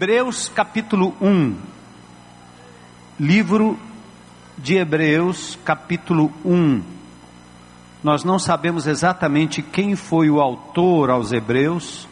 [0.00, 1.56] Hebreus capítulo 1.
[3.18, 3.76] Livro
[4.56, 6.80] de Hebreus capítulo 1.
[8.04, 12.06] Nós não sabemos exatamente quem foi o autor aos Hebreus.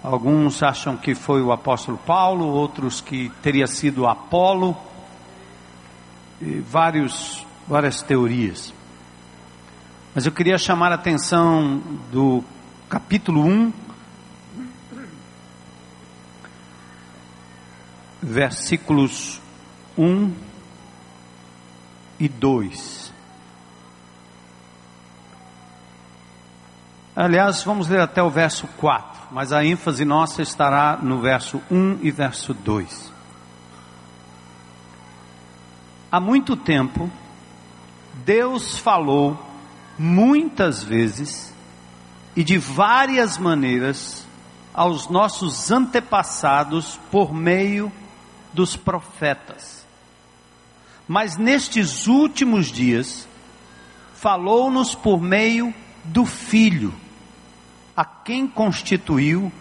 [0.00, 4.76] Alguns acham que foi o apóstolo Paulo, outros que teria sido Apolo.
[6.40, 8.72] E vários, várias teorias.
[10.14, 12.44] Mas eu queria chamar a atenção do
[12.88, 13.72] capítulo 1,
[18.22, 19.40] versículos
[19.96, 20.32] 1
[22.18, 23.12] e 2.
[27.14, 32.00] Aliás, vamos ler até o verso 4, mas a ênfase nossa estará no verso 1
[32.02, 33.12] e verso 2.
[36.12, 37.10] Há muito tempo,
[38.24, 39.38] Deus falou
[39.98, 41.54] muitas vezes
[42.34, 44.26] e de várias maneiras
[44.74, 47.90] aos nossos antepassados por meio
[48.56, 49.86] dos profetas.
[51.06, 53.28] Mas nestes últimos dias,
[54.14, 56.92] falou-nos por meio do Filho,
[57.94, 59.52] a quem constituiu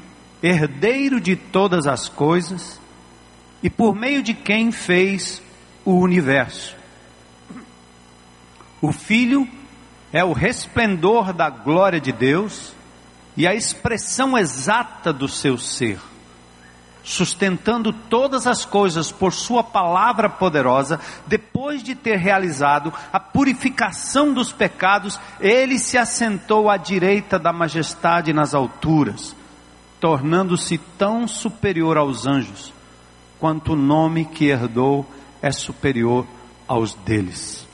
[0.42, 2.80] herdeiro de todas as coisas
[3.62, 5.42] e por meio de quem fez
[5.84, 6.76] o universo.
[8.82, 9.48] O Filho
[10.14, 12.73] é o resplendor da glória de Deus
[13.36, 16.00] e a expressão exata do seu ser,
[17.06, 24.52] sustentando todas as coisas por Sua palavra poderosa, depois de ter realizado a purificação dos
[24.52, 29.36] pecados, ele se assentou à direita da majestade nas alturas,
[30.02, 32.73] tornando-se tão superior aos anjos,
[33.39, 35.06] quanto o nome que herdou
[35.44, 36.26] é superior
[36.67, 37.67] aos deles.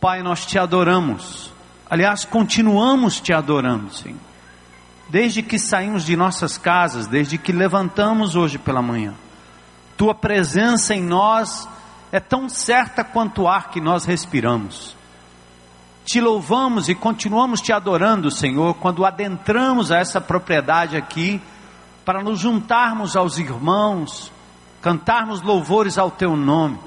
[0.00, 1.52] Pai, nós te adoramos.
[1.90, 4.35] Aliás, continuamos te adorando, Senhor.
[5.08, 9.14] Desde que saímos de nossas casas, desde que levantamos hoje pela manhã.
[9.96, 11.68] Tua presença em nós
[12.10, 14.96] é tão certa quanto o ar que nós respiramos.
[16.04, 21.40] Te louvamos e continuamos te adorando, Senhor, quando adentramos a essa propriedade aqui,
[22.04, 24.30] para nos juntarmos aos irmãos,
[24.80, 26.78] cantarmos louvores ao Teu nome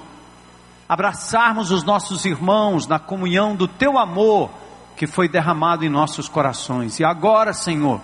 [0.89, 4.49] abraçarmos os nossos irmãos na comunhão do teu amor
[4.97, 6.99] que foi derramado em nossos corações.
[6.99, 8.01] E agora, Senhor,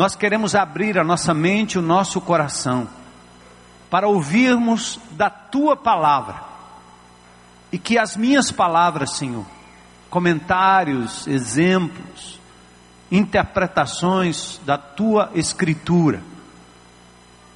[0.00, 2.88] nós queremos abrir a nossa mente, o nosso coração,
[3.90, 6.42] para ouvirmos da tua palavra.
[7.70, 9.44] E que as minhas palavras, Senhor,
[10.08, 12.40] comentários, exemplos,
[13.12, 16.22] interpretações da tua escritura,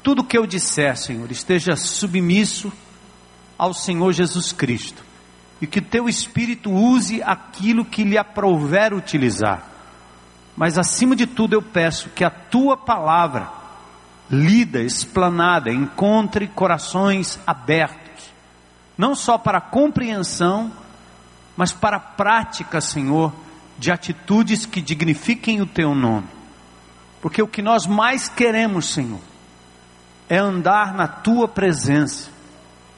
[0.03, 2.71] tudo que eu disser, Senhor, esteja submisso
[3.57, 5.03] ao Senhor Jesus Cristo.
[5.63, 9.74] E que teu Espírito use aquilo que lhe aprouver utilizar.
[10.57, 13.49] Mas acima de tudo eu peço que a tua palavra,
[14.31, 18.33] lida, explanada, encontre corações abertos,
[18.97, 20.71] não só para compreensão,
[21.57, 23.33] mas para prática, Senhor,
[23.79, 26.29] de atitudes que dignifiquem o teu nome.
[27.21, 29.21] Porque o que nós mais queremos, Senhor,
[30.29, 32.31] é andar na tua presença,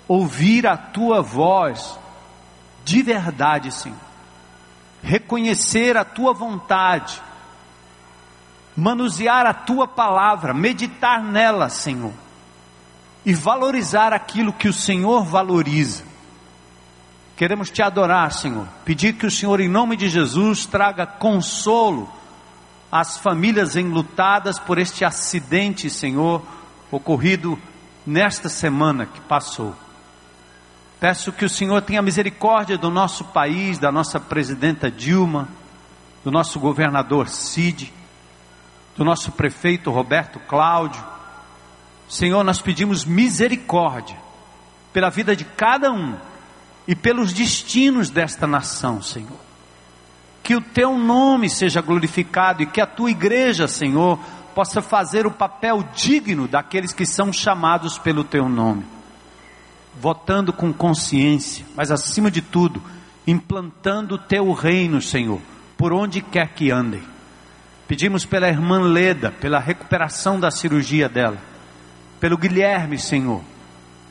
[0.07, 1.99] ouvir a tua voz
[2.85, 3.99] de verdade, Senhor.
[5.03, 7.21] Reconhecer a tua vontade,
[8.77, 12.13] manusear a tua palavra, meditar nela, Senhor,
[13.25, 16.05] e valorizar aquilo que o Senhor valoriza.
[17.37, 18.67] Queremos te adorar, Senhor.
[18.85, 22.09] Pedir que o Senhor, em nome de Jesus, traga consolo
[22.91, 26.43] às famílias enlutadas por este acidente, Senhor,
[26.91, 27.59] ocorrido
[28.07, 29.75] nesta semana que passou.
[30.99, 35.49] Peço que o Senhor tenha misericórdia do nosso país, da nossa presidenta Dilma,
[36.25, 37.93] do nosso governador Cid,
[38.97, 41.03] do nosso prefeito Roberto Cláudio.
[42.09, 44.17] Senhor, nós pedimos misericórdia
[44.93, 46.15] pela vida de cada um
[46.87, 49.41] e pelos destinos desta nação, Senhor.
[50.43, 54.19] Que o teu nome seja glorificado e que a tua igreja, Senhor,
[54.55, 58.97] possa fazer o papel digno daqueles que são chamados pelo teu nome
[60.01, 62.83] votando com consciência, mas acima de tudo,
[63.27, 65.41] implantando o teu reino, Senhor,
[65.77, 67.03] por onde quer que andem.
[67.89, 71.39] Pedimos pela irmã Leda, pela recuperação da cirurgia dela,
[72.19, 73.43] pelo Guilherme, Senhor,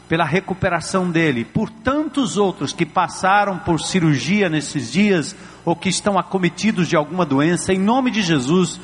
[0.08, 5.36] pela recuperação dele, por tantos outros que passaram por cirurgia nesses dias
[5.66, 8.80] ou que estão acometidos de alguma doença, em nome de Jesus,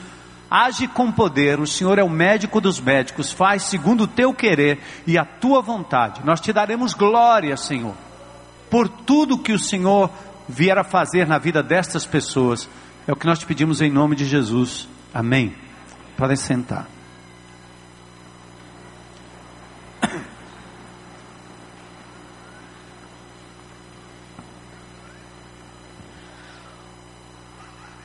[0.53, 4.79] Age com poder, o Senhor é o médico dos médicos, faz segundo o teu querer
[5.07, 6.19] e a tua vontade.
[6.25, 7.95] Nós te daremos glória, Senhor,
[8.69, 10.09] por tudo que o Senhor
[10.49, 12.69] vier a fazer na vida destas pessoas.
[13.11, 14.87] É o que nós te pedimos em nome de Jesus.
[15.13, 15.53] Amém.
[16.15, 16.87] Podem sentar.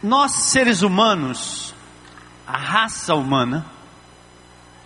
[0.02, 1.72] Nós, seres humanos,
[2.44, 3.64] a raça humana,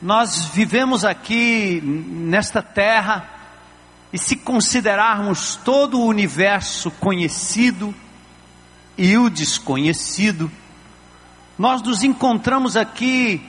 [0.02, 3.26] nós vivemos aqui nesta terra
[4.12, 7.94] e se considerarmos todo o universo conhecido,
[9.00, 10.52] e o desconhecido,
[11.58, 13.40] nós nos encontramos aqui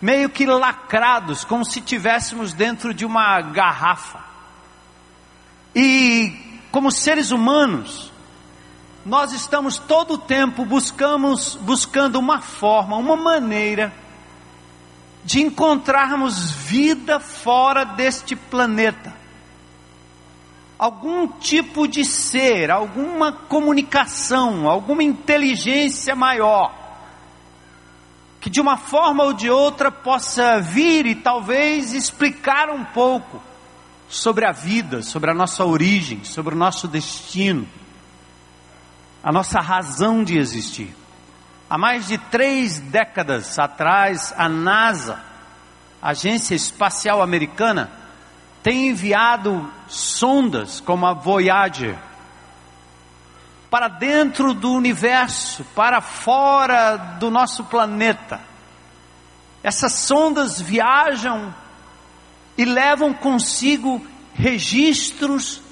[0.00, 4.20] meio que lacrados, como se tivéssemos dentro de uma garrafa.
[5.74, 8.12] E como seres humanos,
[9.04, 13.92] nós estamos todo o tempo buscamos buscando uma forma, uma maneira
[15.24, 19.12] de encontrarmos vida fora deste planeta.
[20.78, 26.74] Algum tipo de ser, alguma comunicação, alguma inteligência maior,
[28.40, 33.40] que de uma forma ou de outra possa vir e talvez explicar um pouco
[34.08, 37.66] sobre a vida, sobre a nossa origem, sobre o nosso destino,
[39.22, 40.94] a nossa razão de existir.
[41.70, 45.18] Há mais de três décadas atrás, a NASA,
[46.02, 47.90] a Agência Espacial Americana,
[48.64, 51.96] tem enviado sondas como a Voyager
[53.70, 58.40] para dentro do universo, para fora do nosso planeta.
[59.62, 61.54] Essas sondas viajam
[62.58, 65.62] e levam consigo registros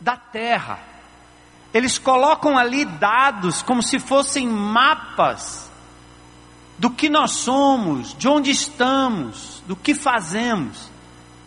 [0.00, 0.88] da Terra
[1.72, 5.70] eles colocam ali dados como se fossem mapas
[6.78, 10.90] do que nós somos, de onde estamos, do que fazemos.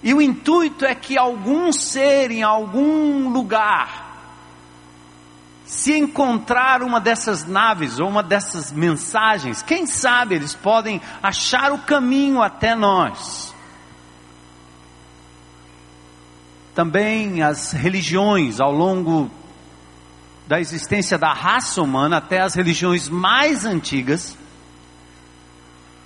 [0.03, 4.09] E o intuito é que algum ser em algum lugar,
[5.63, 11.79] se encontrar uma dessas naves ou uma dessas mensagens, quem sabe eles podem achar o
[11.79, 13.53] caminho até nós.
[16.73, 19.29] Também as religiões ao longo
[20.47, 24.37] da existência da raça humana até as religiões mais antigas,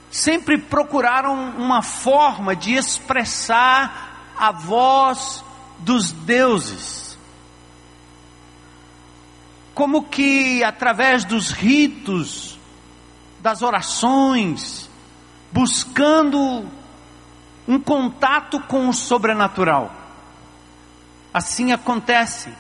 [0.09, 5.43] sempre procuraram uma forma de expressar a voz
[5.79, 7.17] dos deuses.
[9.73, 12.57] Como que através dos ritos,
[13.41, 14.89] das orações,
[15.51, 16.65] buscando
[17.67, 19.93] um contato com o sobrenatural.
[21.33, 22.53] Assim acontece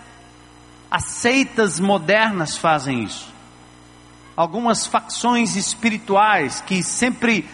[0.89, 3.34] as seitas modernas fazem isso.
[4.35, 7.47] Algumas facções espirituais que sempre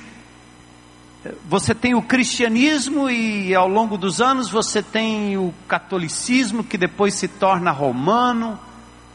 [1.47, 7.13] você tem o cristianismo e ao longo dos anos você tem o catolicismo que depois
[7.13, 8.59] se torna romano,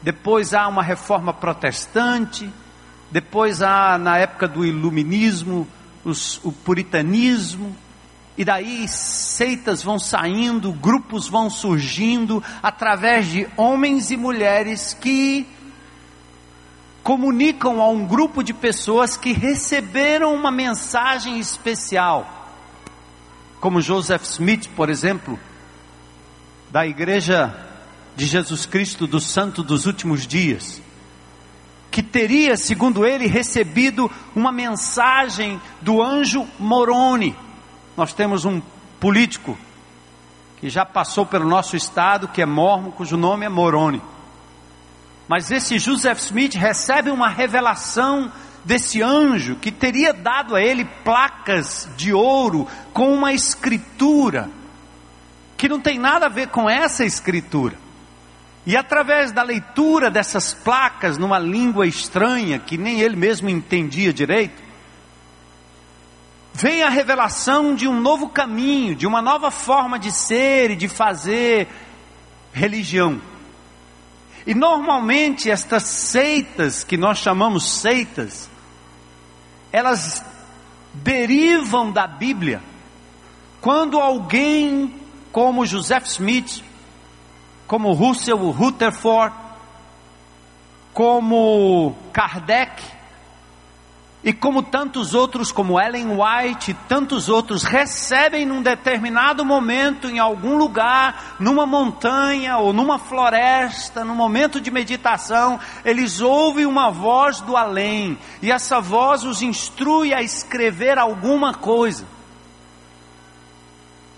[0.01, 2.49] depois há uma reforma protestante,
[3.11, 5.67] depois há na época do iluminismo
[6.05, 7.75] os, o puritanismo,
[8.37, 15.45] e daí seitas vão saindo, grupos vão surgindo através de homens e mulheres que
[17.07, 22.51] comunicam a um grupo de pessoas que receberam uma mensagem especial.
[23.61, 25.39] Como Joseph Smith, por exemplo,
[26.69, 27.55] da Igreja
[28.13, 30.81] de Jesus Cristo do Santo dos Últimos Dias,
[31.89, 37.33] que teria, segundo ele, recebido uma mensagem do anjo Moroni
[37.97, 38.61] nós temos um
[38.99, 39.57] político
[40.57, 44.01] que já passou pelo nosso estado, que é mormon, cujo nome é Moroni.
[45.27, 48.31] Mas esse Joseph Smith recebe uma revelação
[48.63, 54.49] desse anjo que teria dado a ele placas de ouro com uma escritura
[55.57, 57.75] que não tem nada a ver com essa escritura.
[58.65, 64.61] E através da leitura dessas placas numa língua estranha que nem ele mesmo entendia direito,
[66.53, 70.87] vem a revelação de um novo caminho, de uma nova forma de ser e de
[70.87, 71.67] fazer
[72.51, 73.21] religião.
[74.47, 78.49] E normalmente estas seitas, que nós chamamos seitas,
[79.73, 80.23] elas
[80.93, 82.63] derivam da Bíblia.
[83.59, 84.95] Quando alguém
[85.33, 86.63] como Joseph Smith,
[87.67, 89.35] como Russell Rutherford,
[90.93, 92.81] como Kardec,
[94.27, 100.19] e como tantos outros, como Ellen White e tantos outros, recebem num determinado momento, em
[100.19, 107.39] algum lugar, numa montanha ou numa floresta, num momento de meditação, eles ouvem uma voz
[107.39, 112.05] do além, e essa voz os instrui a escrever alguma coisa.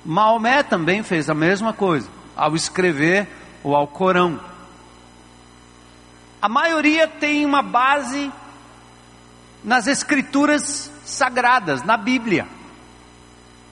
[0.04, 3.28] Maomé também fez a mesma coisa, ao escrever
[3.64, 4.40] o Alcorão.
[6.42, 8.32] A maioria tem uma base
[9.64, 12.48] nas Escrituras sagradas, na Bíblia.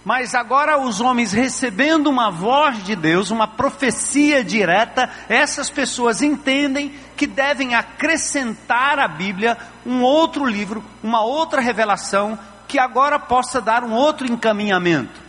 [0.08, 6.96] Mas agora os homens recebendo uma voz de Deus, uma profecia direta, essas pessoas entendem
[7.18, 12.40] que devem acrescentar à Bíblia um outro livro, uma outra revelação
[12.70, 15.20] que agora possa dar um outro encaminhamento.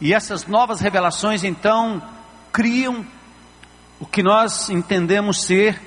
[0.00, 2.00] E essas novas revelações então
[2.50, 3.04] criam
[4.00, 5.80] o que nós entendemos ser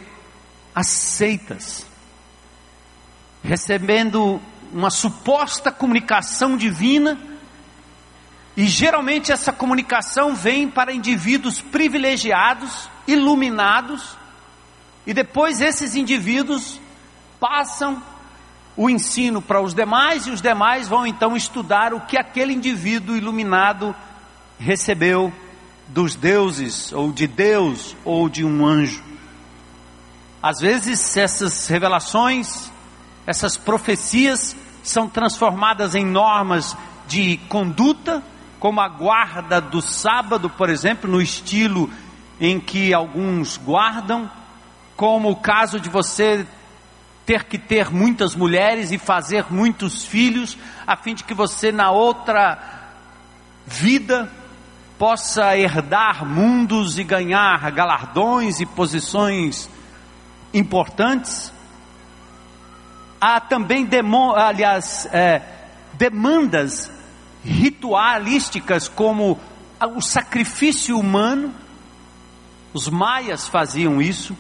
[0.76, 1.88] as seitas,
[3.44, 4.40] recebendo
[4.72, 7.18] uma suposta comunicação divina
[8.56, 14.18] e geralmente essa comunicação vem para indivíduos privilegiados, iluminados,
[15.08, 16.80] e depois esses indivíduos
[17.40, 18.02] passam
[18.76, 23.16] o ensino para os demais e os demais vão então estudar o que aquele indivíduo
[23.16, 23.96] iluminado
[24.60, 25.34] recebeu
[25.88, 29.04] dos deuses ou de Deus ou de um anjo.
[30.42, 32.71] Às vezes essas revelações,
[33.32, 36.76] essas profecias são transformadas em normas
[37.08, 38.22] de conduta
[38.60, 41.90] como a guarda do sábado, por exemplo, no estilo
[42.40, 44.30] em que alguns guardam,
[44.98, 46.46] como o caso de você
[47.26, 51.90] ter que ter muitas mulheres e fazer muitos filhos, a fim de que você na
[51.90, 52.60] outra
[53.66, 54.30] vida
[55.00, 59.70] possa herdar mundos e ganhar galardões e posições
[60.54, 61.54] importantes.
[63.24, 65.44] Há também, demo, aliás, é,
[65.94, 66.92] demandas
[67.44, 69.40] ritualísticas como
[69.96, 71.54] o sacrifício humano.
[72.74, 74.36] Os maias faziam isso,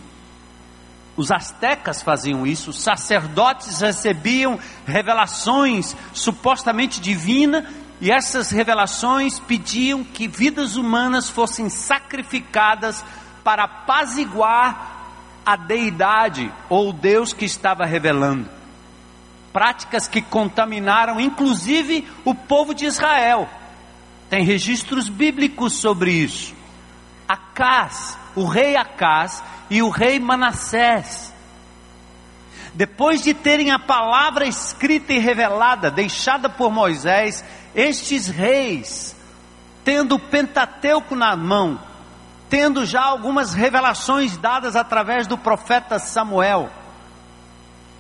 [1.16, 4.58] os astecas faziam isso, os sacerdotes recebiam
[4.88, 7.66] revelações supostamente divinas
[8.00, 13.06] e essas revelações pediam que vidas humanas fossem sacrificadas
[13.44, 15.04] para apaziguar
[15.46, 18.61] a deidade ou Deus que estava revelando
[19.52, 23.50] práticas que contaminaram inclusive o povo de Israel.
[24.30, 26.56] Tem registros bíblicos sobre isso.
[27.28, 31.34] Acás, o rei Acás e o rei Manassés.
[32.74, 37.44] Depois de terem a palavra escrita e revelada, deixada por Moisés,
[37.76, 39.16] estes reis,
[39.84, 41.80] tendo o Pentateuco na mão,
[42.50, 46.70] tendo já algumas revelações dadas através do profeta Samuel,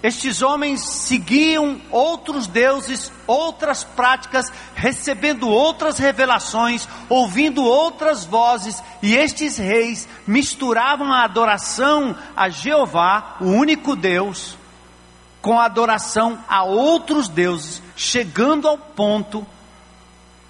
[0.03, 9.57] estes homens seguiam outros deuses, outras práticas, recebendo outras revelações, ouvindo outras vozes, e estes
[9.57, 14.57] reis misturavam a adoração a Jeová, o único Deus,
[15.39, 19.45] com a adoração a outros deuses, chegando ao ponto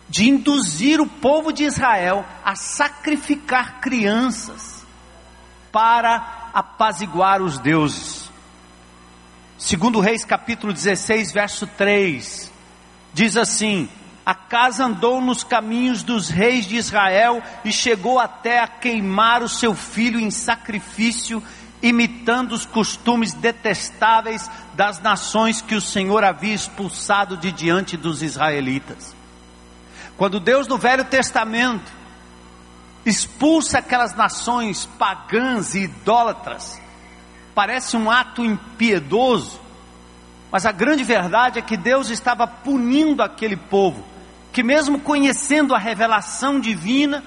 [0.08, 4.86] de induzir o povo de Israel a sacrificar crianças
[5.72, 8.21] para apaziguar os deuses.
[9.62, 12.52] Segundo Reis capítulo 16, verso 3,
[13.14, 13.88] diz assim:
[14.26, 19.48] A casa andou nos caminhos dos reis de Israel e chegou até a queimar o
[19.48, 21.44] seu filho em sacrifício,
[21.80, 29.16] imitando os costumes detestáveis das nações que o Senhor havia expulsado de diante dos israelitas.
[30.18, 31.92] Quando Deus no Velho Testamento
[33.06, 36.81] expulsa aquelas nações pagãs e idólatras,
[37.54, 39.60] parece um ato impiedoso,
[40.52, 44.04] mas a grande verdade é que Deus estava punindo aquele povo,
[44.52, 47.24] que mesmo conhecendo a revelação divina,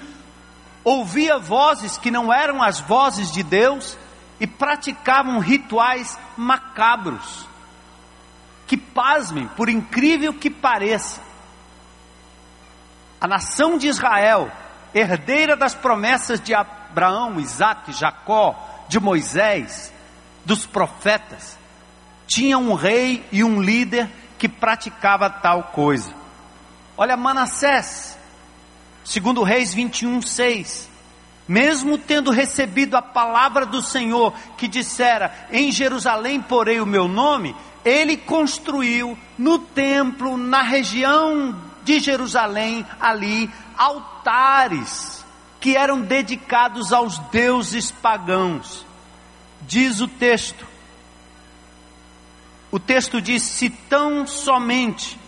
[0.85, 3.97] ouvia vozes que não eram as vozes de Deus
[4.39, 7.49] e praticavam rituais macabros.
[8.67, 11.23] Que pasmem, por incrível que pareça,
[13.19, 14.53] a nação de Israel,
[14.95, 18.55] herdeira das promessas de Abraão, Isaac, Jacó,
[18.87, 19.94] de Moisés,
[20.45, 21.59] dos profetas,
[22.27, 24.09] tinha um rei e um líder
[24.39, 26.13] que praticava tal coisa.
[26.97, 28.19] Olha Manassés,
[29.05, 30.95] segundo Reis 21, 6.
[31.47, 37.55] Mesmo tendo recebido a palavra do Senhor que dissera: Em Jerusalém porei o meu nome,
[37.85, 45.25] ele construiu no templo, na região de Jerusalém, ali, altares
[45.61, 48.84] que eram dedicados aos deuses pagãos.
[49.67, 50.67] Diz o texto.
[52.71, 55.19] O texto diz: se tão somente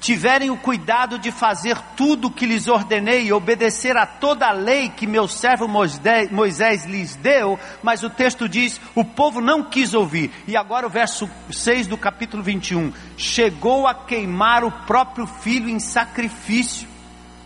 [0.00, 4.52] tiverem o cuidado de fazer tudo o que lhes ordenei e obedecer a toda a
[4.52, 9.94] lei que meu servo Moisés lhes deu, mas o texto diz: o povo não quis
[9.94, 10.32] ouvir.
[10.48, 15.78] E agora o verso 6 do capítulo 21: chegou a queimar o próprio filho em
[15.78, 16.88] sacrifício,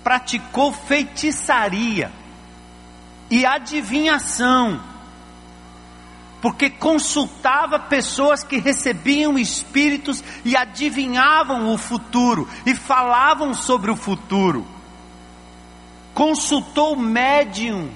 [0.02, 2.10] praticou feitiçaria
[3.30, 4.93] e adivinhação
[6.44, 14.66] porque consultava pessoas que recebiam espíritos e adivinhavam o futuro e falavam sobre o futuro.
[16.12, 17.94] Consultou médiums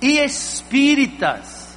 [0.00, 1.76] e espíritas.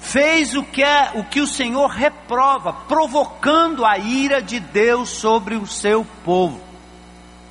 [0.00, 5.56] Fez o que é o que o Senhor reprova, provocando a ira de Deus sobre
[5.56, 6.58] o seu povo.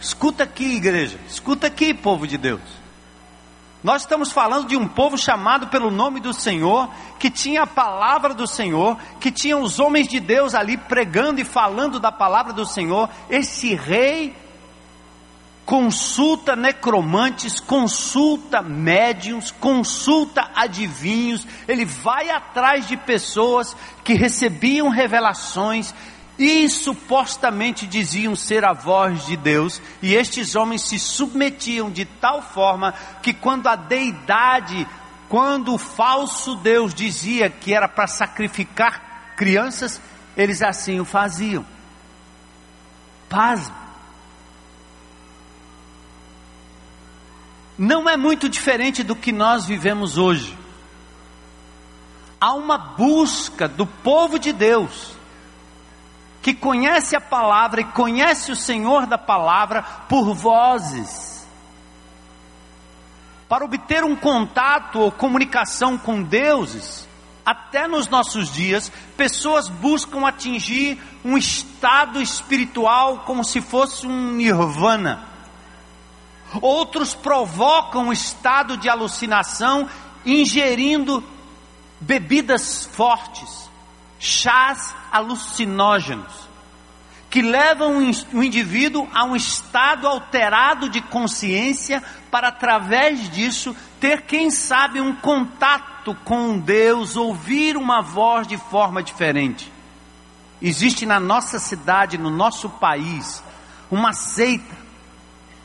[0.02, 2.85] Escuta aqui, igreja, escuta aqui, povo de Deus.
[3.86, 6.90] Nós estamos falando de um povo chamado pelo nome do Senhor,
[7.20, 11.46] que tinha a palavra do Senhor, que tinha os homens de Deus ali pregando e
[11.46, 13.08] falando da palavra do Senhor.
[13.30, 14.36] Esse rei
[15.68, 25.94] consulta necromantes, consulta médiums, consulta adivinhos, ele vai atrás de pessoas que recebiam revelações,
[26.38, 32.42] e supostamente diziam ser a voz de Deus, e estes homens se submetiam de tal
[32.42, 34.88] forma que quando a deidade,
[35.30, 40.02] quando o falso Deus dizia que era para sacrificar crianças,
[40.36, 41.66] eles assim o faziam.
[43.30, 43.72] Paz.
[47.78, 50.58] Não é muito diferente do que nós vivemos hoje.
[52.40, 55.15] Há uma busca do povo de Deus
[56.46, 61.44] que conhece a palavra e conhece o Senhor da palavra por vozes.
[63.50, 67.10] Para obter um contato ou comunicação com deuses,
[67.44, 75.28] até nos nossos dias, pessoas buscam atingir um estado espiritual como se fosse um nirvana.
[76.62, 79.90] Outros provocam um estado de alucinação
[80.24, 81.24] ingerindo
[82.00, 83.65] bebidas fortes,
[84.20, 86.46] chás alucinógenos
[87.36, 87.98] que levam
[88.32, 95.14] o indivíduo a um estado alterado de consciência para através disso ter quem sabe um
[95.14, 99.70] contato com Deus, ouvir uma voz de forma diferente.
[100.62, 103.44] Existe na nossa cidade, no nosso país,
[103.92, 104.74] uma seita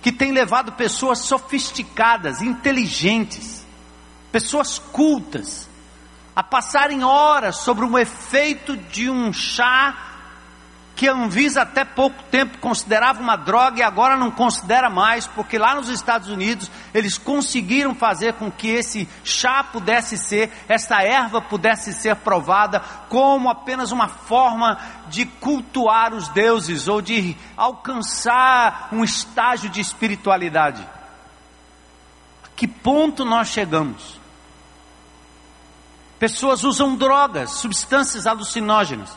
[0.03, 3.65] que tem levado pessoas sofisticadas, inteligentes,
[4.33, 5.70] pessoas cultas,
[6.41, 9.95] a passarem horas sobre o efeito de um chá
[10.97, 15.59] que a Anvisa até pouco tempo considerava uma droga e agora não considera mais, porque
[15.59, 21.43] lá nos Estados Unidos eles conseguiram fazer com que esse chá pudesse ser, essa erva
[21.43, 29.05] pudesse ser provada como apenas uma forma de cultuar os deuses ou de alcançar um
[29.05, 30.89] estágio de espiritualidade.
[32.43, 34.20] A que ponto nós chegamos?
[36.21, 39.11] Pessoas usam drogas, substâncias alucinógenas.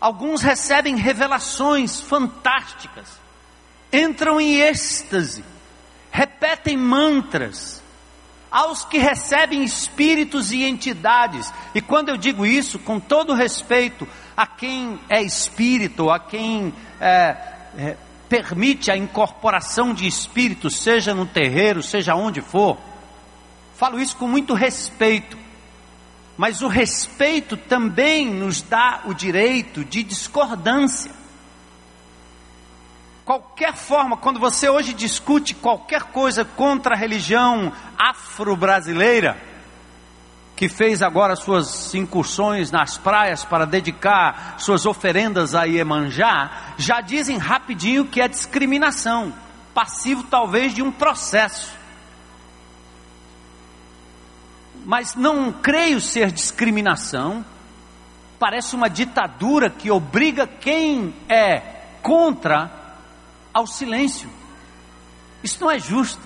[0.00, 3.08] Alguns recebem revelações fantásticas,
[3.92, 5.44] entram em êxtase,
[6.10, 7.82] repetem mantras.
[8.48, 14.46] Aos que recebem espíritos e entidades, e quando eu digo isso, com todo respeito a
[14.46, 17.36] quem é espírito, a quem é,
[17.76, 17.96] é,
[18.28, 22.76] permite a incorporação de espíritos, seja no terreiro, seja onde for,
[23.76, 25.38] falo isso com muito respeito,
[26.40, 31.10] mas o respeito também nos dá o direito de discordância.
[33.26, 39.36] Qualquer forma, quando você hoje discute qualquer coisa contra a religião afro-brasileira,
[40.56, 47.36] que fez agora suas incursões nas praias para dedicar suas oferendas a Iemanjá, já dizem
[47.36, 49.34] rapidinho que é discriminação,
[49.74, 51.79] passivo talvez de um processo.
[54.84, 57.44] Mas não creio ser discriminação.
[58.38, 61.58] Parece uma ditadura que obriga quem é
[62.02, 62.70] contra
[63.52, 64.30] ao silêncio.
[65.42, 66.22] Isso não é justo.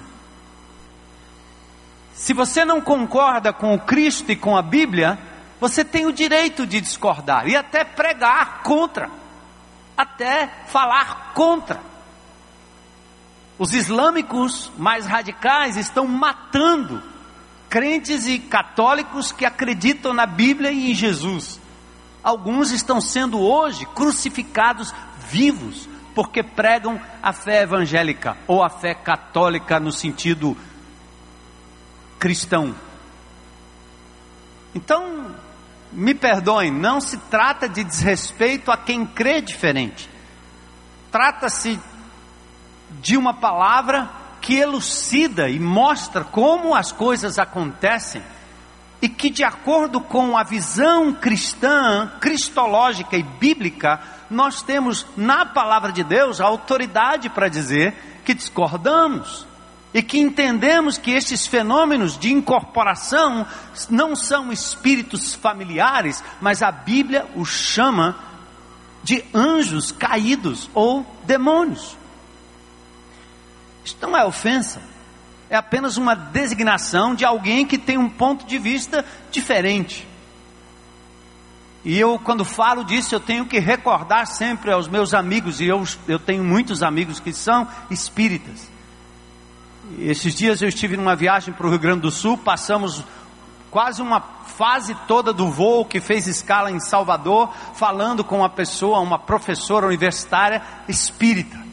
[2.14, 5.19] Se você não concorda com o Cristo e com a Bíblia,
[5.61, 9.11] você tem o direito de discordar e até pregar contra,
[9.97, 11.81] até falar contra.
[13.59, 17.03] Os islâmicos mais radicais estão matando
[17.74, 21.60] crentes e católicos que acreditam na Bíblia e em Jesus.
[22.22, 24.94] Alguns estão sendo hoje crucificados
[25.28, 30.56] vivos porque pregam a fé evangélica ou a fé católica no sentido
[32.16, 32.76] cristão.
[34.72, 35.34] Então,
[35.90, 40.08] me perdoem, não se trata de desrespeito a quem crê diferente.
[41.10, 41.80] Trata-se
[43.00, 48.22] de uma palavra que elucida e mostra como as coisas acontecem
[49.00, 53.98] e que, de acordo com a visão cristã, cristológica e bíblica,
[54.30, 59.46] nós temos na palavra de Deus a autoridade para dizer que discordamos.
[59.94, 63.46] e que entendemos que estes fenômenos de incorporação
[63.88, 68.16] não são espíritos familiares, mas a Bíblia os chama
[69.04, 71.96] de anjos caídos ou demônios.
[73.85, 74.81] Isto não é ofensa,
[75.51, 80.09] é apenas uma designação de alguém que tem um ponto de vista diferente.
[81.85, 85.85] E eu, quando falo disso, eu tenho que recordar sempre aos meus amigos, e eu,
[86.09, 88.70] eu tenho muitos amigos que são espíritas.
[89.99, 93.05] Esses dias eu estive numa viagem para o Rio Grande do Sul, passamos
[93.70, 99.01] quase uma fase toda do voo que fez escala em Salvador, falando com uma pessoa,
[99.01, 101.63] uma professora universitária espírita.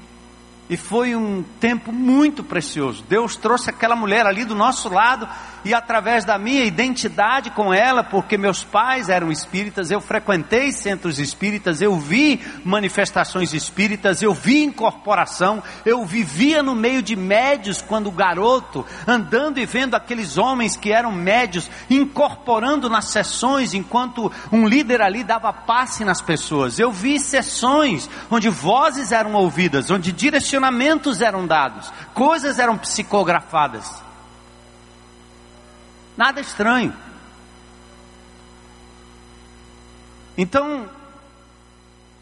[0.71, 3.03] E foi um tempo muito precioso.
[3.09, 5.27] Deus trouxe aquela mulher ali do nosso lado
[5.63, 11.19] e através da minha identidade com ela, porque meus pais eram espíritas, eu frequentei centros
[11.19, 18.11] espíritas, eu vi manifestações espíritas, eu vi incorporação, eu vivia no meio de médios quando
[18.11, 25.01] garoto, andando e vendo aqueles homens que eram médios, incorporando nas sessões, enquanto um líder
[25.01, 26.79] ali dava passe nas pessoas.
[26.79, 34.10] Eu vi sessões onde vozes eram ouvidas, onde direcionamentos eram dados, coisas eram psicografadas.
[36.15, 36.93] Nada estranho.
[40.37, 40.89] Então,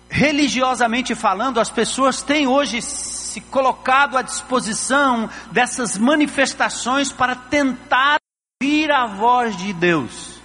[0.10, 8.18] religiosamente falando, as pessoas têm hoje se colocado à disposição dessas manifestações para tentar
[8.62, 10.40] ouvir a voz de Deus.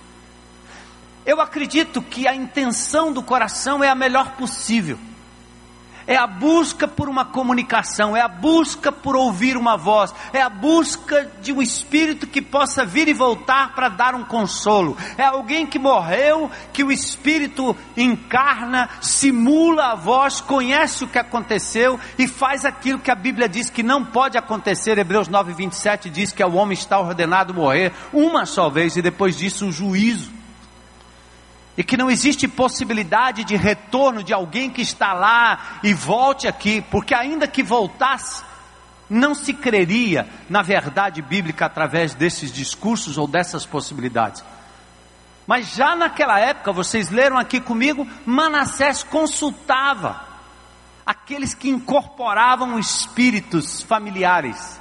[1.25, 4.99] Eu acredito que a intenção do coração é a melhor possível
[6.07, 10.49] é a busca por uma comunicação, é a busca por ouvir uma voz, é a
[10.49, 14.97] busca de um espírito que possa vir e voltar para dar um consolo.
[15.17, 21.99] É alguém que morreu, que o espírito encarna, simula a voz, conhece o que aconteceu
[22.19, 24.99] e faz aquilo que a Bíblia diz que não pode acontecer.
[24.99, 29.67] Hebreus 9:27 diz que o homem está ordenado morrer uma só vez e depois disso
[29.67, 30.44] o juízo
[31.77, 36.81] e que não existe possibilidade de retorno de alguém que está lá e volte aqui,
[36.91, 38.45] porque ainda que voltasse,
[39.11, 44.45] não se creria na verdade bíblica através desses discursos ou dessas possibilidades.
[45.47, 50.25] Mas já naquela época, vocês leram aqui comigo, Manassés consultava
[51.05, 54.81] aqueles que incorporavam espíritos familiares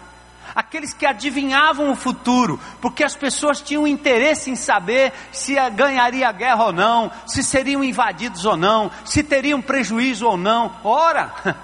[0.56, 6.32] aqueles que adivinhavam o futuro, porque as pessoas tinham interesse em saber se ganharia a
[6.32, 10.76] guerra ou não, se seriam invadidos ou não, se teriam prejuízo ou não.
[10.84, 11.34] Ora,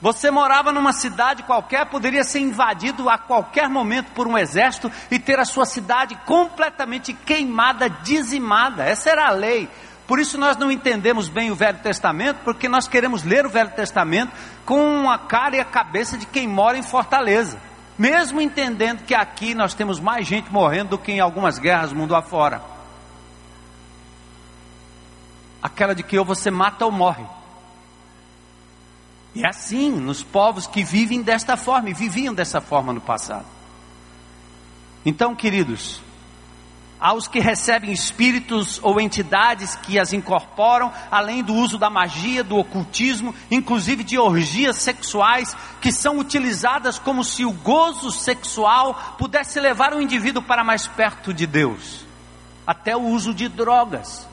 [0.00, 5.18] você morava numa cidade qualquer, poderia ser invadido a qualquer momento por um exército e
[5.18, 8.84] ter a sua cidade completamente queimada, dizimada.
[8.84, 9.68] Essa era a lei.
[10.06, 13.70] Por isso nós não entendemos bem o Velho Testamento, porque nós queremos ler o Velho
[13.70, 14.32] Testamento
[14.66, 19.54] com a cara e a cabeça de quem mora em Fortaleza mesmo entendendo que aqui
[19.54, 22.62] nós temos mais gente morrendo do que em algumas guerras mundo afora.
[25.62, 27.24] Aquela de que ou você mata ou morre.
[29.34, 33.46] E é assim nos povos que vivem desta forma e viviam dessa forma no passado.
[35.04, 36.02] Então, queridos,
[37.02, 42.56] aos que recebem espíritos ou entidades que as incorporam, além do uso da magia, do
[42.56, 49.92] ocultismo, inclusive de orgias sexuais, que são utilizadas como se o gozo sexual pudesse levar
[49.92, 52.06] o indivíduo para mais perto de Deus,
[52.64, 54.28] até o uso de drogas.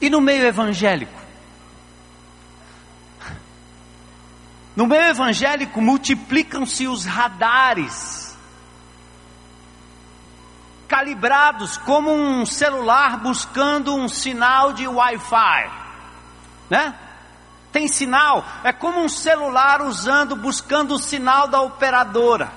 [0.00, 1.20] E no meio evangélico?
[4.74, 8.29] No meio evangélico multiplicam-se os radares
[10.90, 15.70] calibrados como um celular buscando um sinal de Wi-Fi,
[16.68, 16.92] né?
[17.70, 22.50] Tem sinal, é como um celular usando, buscando o sinal da operadora.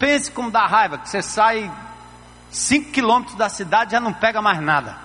[0.00, 1.70] Pense como dá raiva, que você sai
[2.50, 4.96] 5 quilômetros da cidade já não pega mais nada.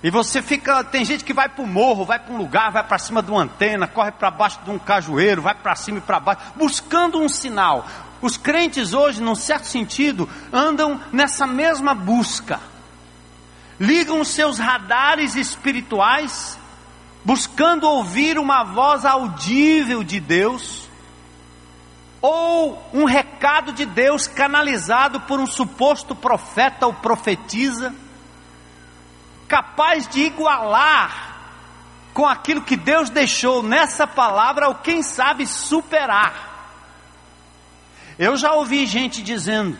[0.00, 2.84] E você fica, tem gente que vai para o morro, vai para um lugar, vai
[2.84, 6.02] para cima de uma antena, corre para baixo de um cajueiro, vai para cima e
[6.02, 7.84] para baixo, buscando um sinal.
[8.24, 12.58] Os crentes hoje, num certo sentido, andam nessa mesma busca.
[13.78, 16.58] Ligam seus radares espirituais,
[17.22, 20.88] buscando ouvir uma voz audível de Deus,
[22.22, 27.94] ou um recado de Deus canalizado por um suposto profeta ou profetisa,
[29.46, 31.34] capaz de igualar
[32.14, 36.53] com aquilo que Deus deixou nessa palavra, ou quem sabe superar.
[38.18, 39.76] Eu já ouvi gente dizendo: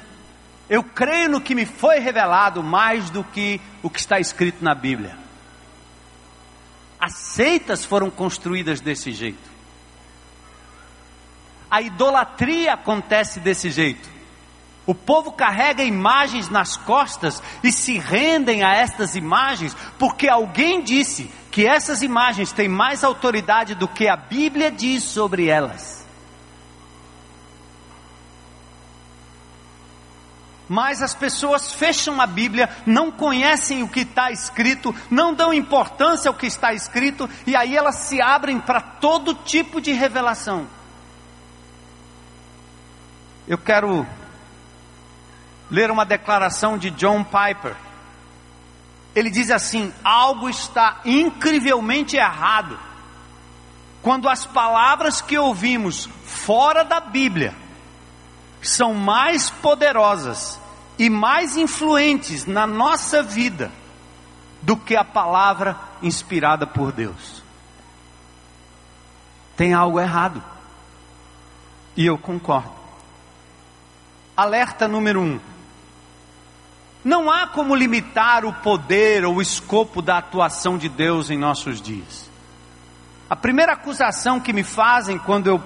[0.69, 4.75] eu creio no que me foi revelado mais do que o que está escrito na
[4.75, 5.17] Bíblia.
[6.99, 9.55] As seitas foram construídas desse jeito.
[11.75, 14.09] a idolatria acontece desse jeito.
[14.87, 21.29] O povo carrega imagens nas costas e se rendem a estas imagens porque alguém disse
[21.51, 26.04] que essas imagens têm mais autoridade do que a Bíblia diz sobre elas.
[30.69, 36.29] Mas as pessoas fecham a Bíblia, não conhecem o que está escrito, não dão importância
[36.29, 40.67] ao que está escrito, e aí elas se abrem para todo tipo de revelação.
[43.47, 44.07] Eu quero
[45.71, 47.77] ler uma declaração de John Piper.
[49.15, 52.79] Ele diz assim: algo está incrivelmente errado
[54.03, 57.64] quando as palavras que ouvimos fora da Bíblia
[58.69, 60.61] são mais poderosas
[60.99, 63.71] e mais influentes na nossa vida
[64.63, 67.43] do que a palavra inspirada por Deus.
[69.57, 70.43] Tem algo errado.
[71.97, 72.73] E eu concordo.
[74.37, 75.39] Alerta número um
[77.05, 81.81] não há como limitar o poder ou o escopo da atuação de Deus em nossos
[81.83, 82.31] dias.
[83.29, 85.63] A primeira acusação que me fazem quando eu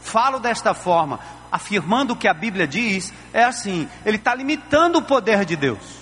[0.00, 1.18] falo desta forma,
[1.50, 5.98] afirmando o que a Bíblia diz, é assim: ele está limitando o poder de Deus.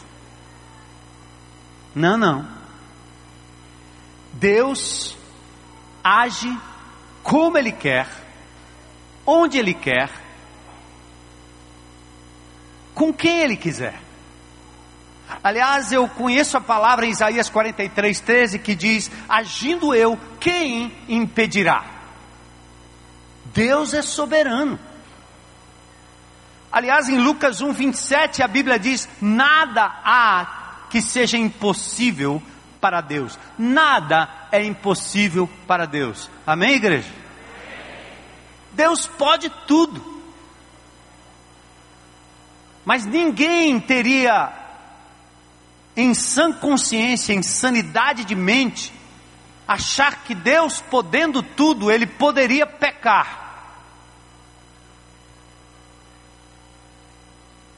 [1.95, 2.47] Não, não.
[4.35, 5.17] Deus
[6.05, 6.55] age
[7.23, 8.07] como Ele quer,
[9.25, 10.11] onde Ele quer,
[12.95, 13.99] com quem Ele quiser.
[15.43, 21.85] Aliás, eu conheço a palavra em Isaías 43, 13 que diz: Agindo eu, quem impedirá?
[23.47, 24.79] Deus é soberano.
[26.77, 32.43] Aliás, em Lucas 1, 27, a Bíblia diz: Nada há que seja impossível
[32.79, 33.39] para Deus.
[33.59, 36.31] Nada é impossível para Deus.
[36.47, 37.11] Amém, igreja?
[38.73, 40.05] Deus pode tudo.
[42.85, 44.53] Mas ninguém teria
[45.97, 48.93] em sã consciência, em sanidade de mente,
[49.67, 53.46] achar que Deus, podendo tudo, ele poderia pecar.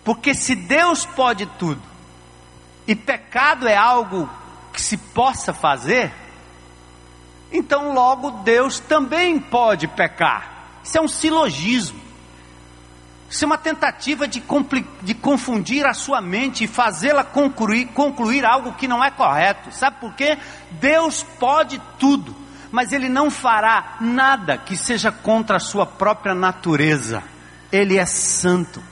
[0.08, 1.82] Porque se Deus pode tudo,
[2.86, 4.26] e pecado é algo
[4.72, 6.10] que se possa fazer,
[7.52, 10.80] então logo Deus também pode pecar.
[10.82, 12.00] Isso é um silogismo.
[13.28, 14.42] Isso é uma tentativa de,
[15.02, 19.70] de confundir a sua mente e fazê-la concluir, concluir algo que não é correto.
[19.72, 20.38] Sabe por quê?
[20.70, 22.34] Deus pode tudo,
[22.72, 27.22] mas Ele não fará nada que seja contra a sua própria natureza.
[27.70, 28.82] Ele é santo.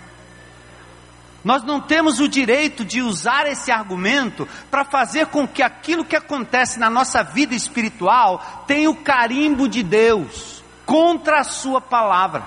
[1.46, 6.16] Nós não temos o direito de usar esse argumento para fazer com que aquilo que
[6.16, 12.44] acontece na nossa vida espiritual tenha o carimbo de Deus contra a Sua palavra.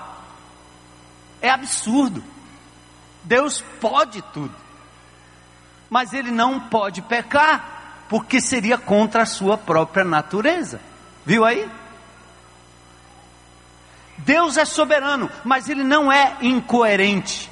[1.42, 2.22] É absurdo.
[3.24, 4.54] Deus pode tudo,
[5.90, 10.82] mas Ele não pode pecar, porque seria contra a sua própria natureza.
[11.26, 11.72] Viu aí?
[14.18, 17.49] Deus é soberano, mas Ele não é incoerente.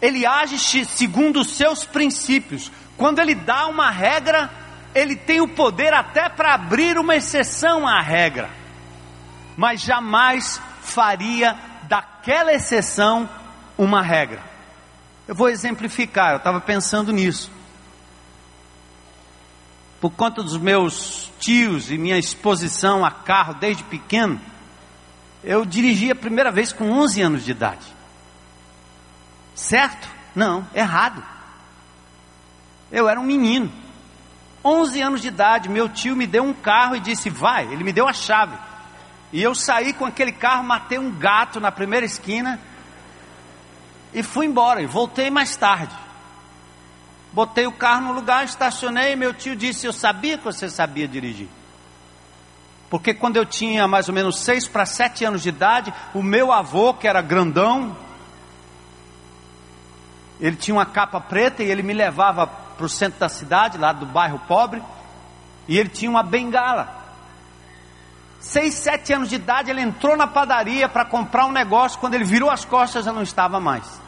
[0.00, 2.70] Ele age segundo os seus princípios.
[2.96, 4.50] Quando Ele dá uma regra,
[4.94, 8.50] Ele tem o poder até para abrir uma exceção à regra,
[9.56, 11.56] mas jamais faria
[11.88, 13.28] daquela exceção
[13.76, 14.42] uma regra.
[15.26, 17.50] Eu vou exemplificar, eu estava pensando nisso.
[20.00, 24.40] Por conta dos meus tios e minha exposição a carro desde pequeno,
[25.42, 27.97] eu dirigi a primeira vez com 11 anos de idade.
[29.58, 30.08] Certo?
[30.36, 31.20] Não, errado.
[32.92, 33.72] Eu era um menino.
[34.64, 37.64] 11 anos de idade, meu tio me deu um carro e disse: Vai.
[37.64, 38.56] Ele me deu a chave.
[39.32, 42.60] E eu saí com aquele carro, matei um gato na primeira esquina
[44.14, 44.80] e fui embora.
[44.80, 45.94] E voltei mais tarde.
[47.32, 49.16] Botei o carro no lugar, estacionei.
[49.16, 51.48] Meu tio disse: Eu sabia que você sabia dirigir.
[52.88, 56.52] Porque quando eu tinha mais ou menos seis para sete anos de idade, o meu
[56.52, 57.96] avô, que era grandão,
[60.40, 63.92] ele tinha uma capa preta e ele me levava para o centro da cidade, lá
[63.92, 64.82] do bairro pobre,
[65.66, 66.98] e ele tinha uma bengala
[68.40, 71.98] seis, sete anos de idade, ele entrou na padaria para comprar um negócio.
[71.98, 74.00] Quando ele virou as costas, eu não estava mais.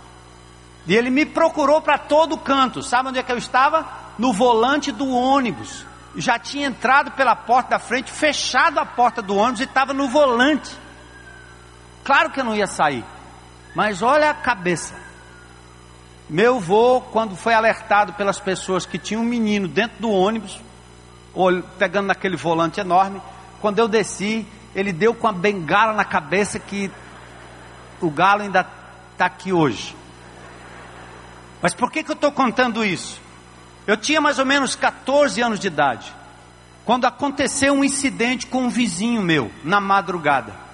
[0.86, 2.82] E ele me procurou para todo canto.
[2.82, 3.86] Sabe onde é que eu estava?
[4.18, 5.84] No volante do ônibus.
[6.16, 10.08] Já tinha entrado pela porta da frente, fechado a porta do ônibus e estava no
[10.08, 10.70] volante.
[12.02, 13.04] Claro que eu não ia sair.
[13.74, 14.94] Mas olha a cabeça.
[16.30, 20.60] Meu vô, quando foi alertado pelas pessoas que tinha um menino dentro do ônibus,
[21.76, 23.20] pegando naquele volante enorme,
[23.60, 26.88] quando eu desci, ele deu com a bengala na cabeça que
[28.00, 28.64] o galo ainda
[29.12, 29.96] está aqui hoje.
[31.60, 33.20] Mas por que, que eu estou contando isso?
[33.84, 36.14] Eu tinha mais ou menos 14 anos de idade,
[36.84, 40.69] quando aconteceu um incidente com um vizinho meu, na madrugada.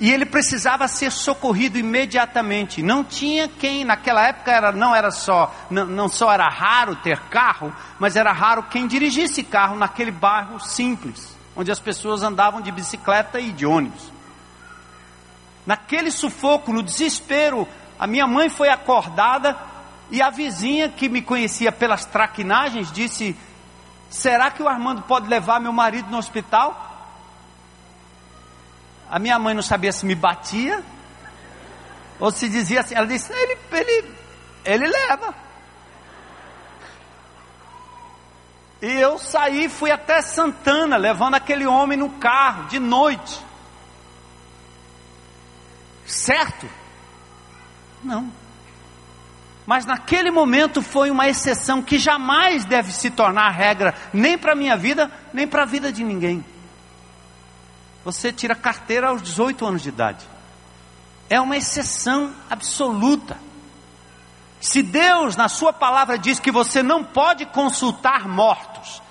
[0.00, 2.82] E ele precisava ser socorrido imediatamente.
[2.82, 7.18] Não tinha quem, naquela época era, não era só, não, não só era raro ter
[7.30, 12.72] carro, mas era raro quem dirigisse carro naquele bairro simples, onde as pessoas andavam de
[12.72, 14.12] bicicleta e de ônibus.
[15.64, 17.66] Naquele sufoco, no desespero,
[17.98, 19.56] a minha mãe foi acordada
[20.10, 23.36] e a vizinha que me conhecia pelas traquinagens disse:
[24.10, 26.93] Será que o Armando pode levar meu marido no hospital?
[29.10, 30.82] A minha mãe não sabia se me batia
[32.18, 32.94] ou se dizia assim.
[32.94, 34.14] Ela disse: Ele, ele,
[34.64, 35.34] ele leva.
[38.82, 43.40] E eu saí, fui até Santana, levando aquele homem no carro, de noite.
[46.04, 46.68] Certo?
[48.02, 48.30] Não.
[49.64, 54.56] Mas naquele momento foi uma exceção que jamais deve se tornar regra, nem para a
[54.56, 56.44] minha vida, nem para a vida de ninguém.
[58.04, 60.26] Você tira carteira aos 18 anos de idade.
[61.30, 63.38] É uma exceção absoluta.
[64.60, 69.02] Se Deus, na Sua palavra, diz que você não pode consultar mortos,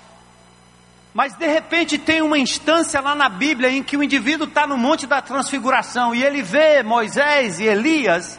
[1.12, 4.76] mas de repente tem uma instância lá na Bíblia em que o indivíduo está no
[4.76, 8.38] Monte da Transfiguração e ele vê Moisés e Elias.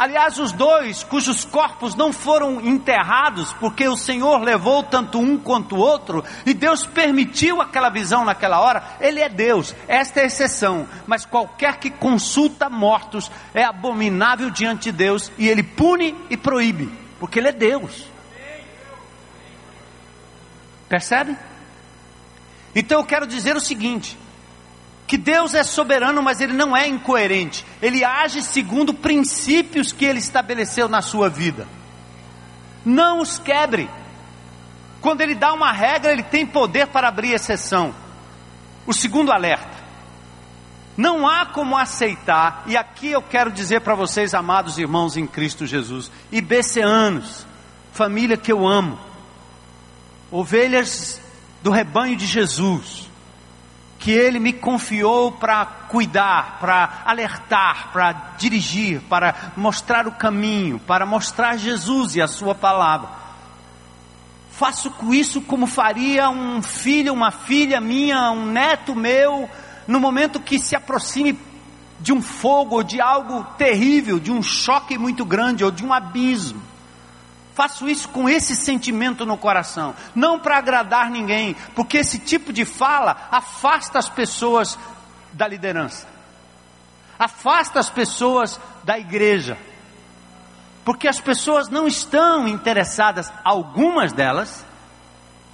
[0.00, 5.76] Aliás, os dois cujos corpos não foram enterrados, porque o Senhor levou tanto um quanto
[5.76, 10.26] o outro, e Deus permitiu aquela visão naquela hora, Ele é Deus, esta é a
[10.26, 16.36] exceção, mas qualquer que consulta mortos é abominável diante de Deus, e Ele pune e
[16.38, 18.08] proíbe, porque Ele é Deus.
[20.88, 21.36] Percebe?
[22.74, 24.18] Então eu quero dizer o seguinte:
[25.10, 27.66] que Deus é soberano, mas Ele não é incoerente.
[27.82, 31.66] Ele age segundo princípios que Ele estabeleceu na sua vida.
[32.84, 33.90] Não os quebre.
[35.00, 37.92] Quando Ele dá uma regra, Ele tem poder para abrir exceção.
[38.86, 39.80] O segundo alerta.
[40.96, 45.66] Não há como aceitar, e aqui eu quero dizer para vocês, amados irmãos em Cristo
[45.66, 47.44] Jesus, ibeceanos,
[47.92, 48.96] família que eu amo,
[50.30, 51.20] ovelhas
[51.64, 53.09] do rebanho de Jesus,
[54.00, 61.04] que Ele me confiou para cuidar, para alertar, para dirigir, para mostrar o caminho, para
[61.04, 63.10] mostrar Jesus e a Sua palavra.
[64.50, 69.48] Faço com isso como faria um filho, uma filha minha, um neto meu,
[69.86, 71.38] no momento que se aproxime
[72.00, 75.92] de um fogo, ou de algo terrível, de um choque muito grande, ou de um
[75.92, 76.69] abismo.
[77.60, 82.64] Faço isso com esse sentimento no coração, não para agradar ninguém, porque esse tipo de
[82.64, 84.78] fala afasta as pessoas
[85.34, 86.06] da liderança,
[87.18, 89.58] afasta as pessoas da igreja,
[90.86, 94.64] porque as pessoas não estão interessadas, algumas delas,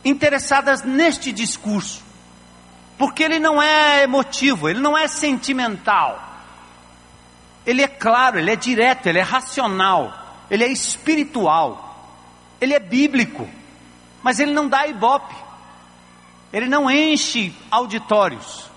[0.04, 2.04] interessadas neste discurso,
[2.96, 6.22] porque ele não é emotivo, ele não é sentimental,
[7.66, 10.14] ele é claro, ele é direto, ele é racional,
[10.48, 11.85] ele é espiritual
[12.60, 13.48] ele é bíblico,
[14.22, 15.34] mas ele não dá ibope,
[16.52, 18.70] ele não enche auditórios.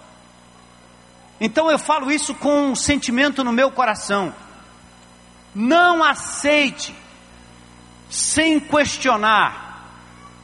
[1.40, 4.34] Então eu falo isso com um sentimento no meu coração.
[5.56, 6.94] Não aceite,
[8.10, 9.70] sem questionar,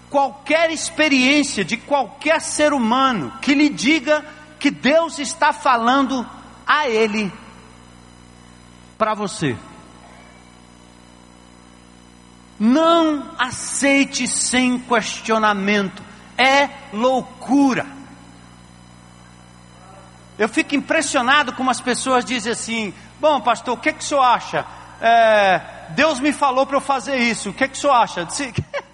[0.09, 4.23] qualquer experiência de qualquer ser humano que lhe diga
[4.57, 6.25] que Deus está falando
[6.65, 7.31] a ele
[8.97, 9.57] para você.
[12.59, 16.03] Não aceite sem questionamento.
[16.37, 17.85] É loucura.
[20.37, 24.21] Eu fico impressionado como as pessoas dizem assim: Bom, pastor, o que, que o senhor
[24.21, 24.65] acha?
[25.01, 27.49] É, Deus me falou para eu fazer isso.
[27.49, 28.27] O que, que o senhor acha?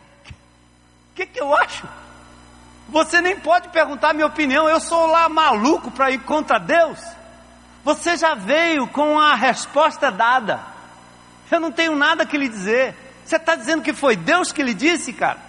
[1.12, 1.86] O que, que eu acho?
[2.88, 4.68] Você nem pode perguntar minha opinião.
[4.68, 7.00] Eu sou lá maluco para ir contra Deus.
[7.84, 10.62] Você já veio com a resposta dada.
[11.52, 12.96] Eu não tenho nada que lhe dizer.
[13.32, 15.40] Você está dizendo que foi Deus que lhe disse, cara?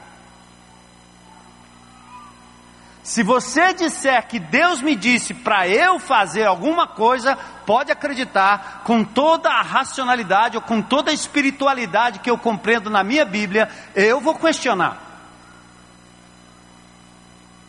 [3.02, 9.02] Se você disser que Deus me disse para eu fazer alguma coisa, pode acreditar, com
[9.02, 14.20] toda a racionalidade ou com toda a espiritualidade que eu compreendo na minha Bíblia, eu
[14.20, 15.02] vou questionar.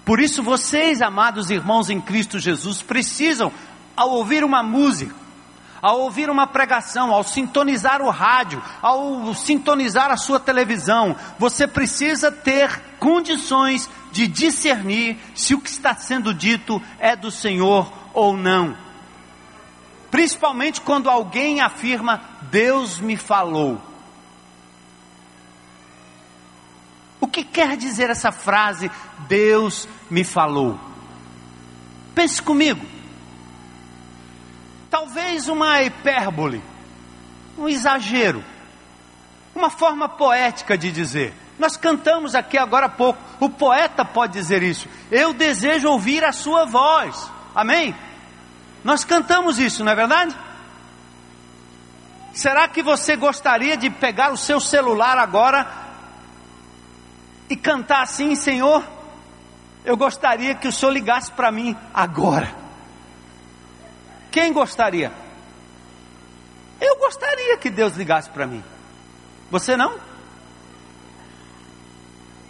[0.05, 3.51] Por isso, vocês, amados irmãos em Cristo Jesus, precisam,
[3.97, 5.22] ao ouvir uma música,
[5.83, 12.31] ao ouvir uma pregação, ao sintonizar o rádio, ao sintonizar a sua televisão, você precisa
[12.31, 18.77] ter condições de discernir se o que está sendo dito é do Senhor ou não.
[20.09, 23.81] principalmente quando alguém afirma: Deus me falou.
[27.19, 28.89] O que quer dizer essa frase,
[29.27, 30.79] Deus me falou?
[32.13, 32.92] Pense comigo.
[34.93, 36.61] Talvez uma hipérbole,
[37.57, 38.43] um exagero,
[39.55, 41.33] uma forma poética de dizer.
[41.57, 44.87] Nós cantamos aqui agora há pouco, o poeta pode dizer isso.
[45.09, 47.27] Eu desejo ouvir a sua voz.
[47.55, 47.95] Amém?
[48.83, 50.37] Nós cantamos isso, não é verdade?
[52.31, 55.73] Será que você gostaria de pegar o seu celular agora
[57.49, 58.83] e cantar assim, Senhor?
[59.83, 62.62] Eu gostaria que o Senhor ligasse para mim agora.
[64.33, 65.13] Quem gostaria?
[66.81, 68.63] Eu gostaria que Deus ligasse para mim.
[69.51, 69.99] Você não?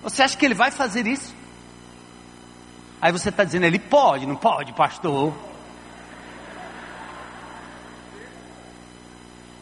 [0.01, 1.35] Você acha que ele vai fazer isso?
[3.01, 5.33] Aí você está dizendo, ele pode, não pode, pastor?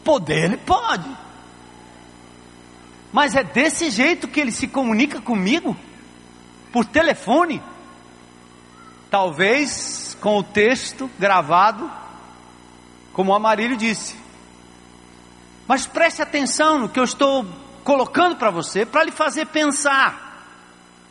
[0.04, 1.10] Poder, ele pode.
[3.12, 5.76] Mas é desse jeito que ele se comunica comigo?
[6.72, 7.60] Por telefone?
[9.10, 11.90] Talvez com o texto gravado,
[13.12, 14.16] como o Amarílio disse.
[15.66, 17.46] Mas preste atenção no que eu estou
[17.84, 20.30] colocando para você, para lhe fazer pensar.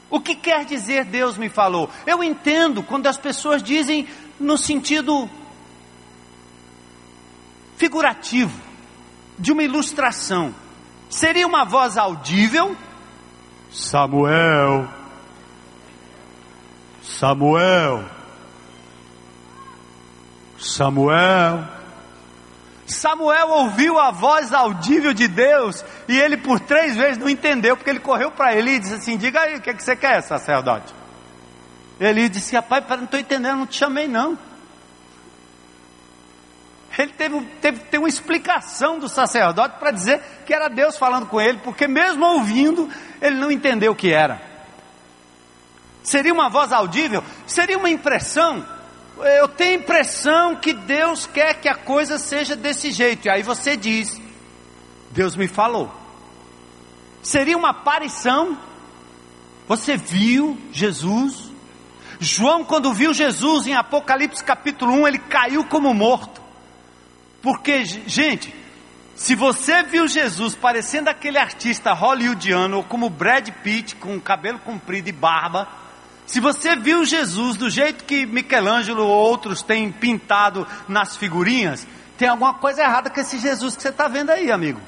[0.10, 1.90] O que quer dizer Deus me falou?
[2.06, 4.08] Eu entendo quando as pessoas dizem
[4.40, 5.30] no sentido
[7.78, 8.60] figurativo,
[9.40, 10.54] de uma ilustração.
[11.10, 12.76] Seria uma voz audível?
[13.72, 14.88] Samuel.
[17.02, 18.06] Samuel.
[20.60, 21.81] Samuel.
[22.92, 27.90] Samuel ouviu a voz audível de Deus e ele por três vezes não entendeu, porque
[27.90, 30.22] ele correu para ele e disse assim: Diga aí, o que, é que você quer,
[30.22, 30.94] sacerdote?
[32.00, 34.38] Ele disse: Rapaz, não estou entendendo, não te chamei não.
[36.98, 41.40] Ele teve, teve, teve uma explicação do sacerdote para dizer que era Deus falando com
[41.40, 42.90] ele, porque mesmo ouvindo,
[43.22, 44.42] ele não entendeu o que era.
[46.04, 47.24] Seria uma voz audível?
[47.48, 48.66] Seria uma impressão?
[49.24, 53.28] Eu tenho a impressão que Deus quer que a coisa seja desse jeito.
[53.28, 54.22] E aí você diz:
[55.12, 55.92] Deus me falou.
[57.22, 58.58] Seria uma aparição?
[59.68, 61.52] Você viu Jesus?
[62.20, 66.42] João, quando viu Jesus em Apocalipse capítulo 1, ele caiu como morto.
[67.42, 68.54] Porque, gente,
[69.16, 75.10] se você viu Jesus parecendo aquele artista hollywoodiano, ou como Brad Pitt, com cabelo comprido
[75.10, 75.68] e barba,
[76.32, 81.86] se você viu Jesus do jeito que Michelangelo ou outros têm pintado nas figurinhas,
[82.18, 84.80] tem alguma coisa errada com esse Jesus que você está vendo aí, amigo.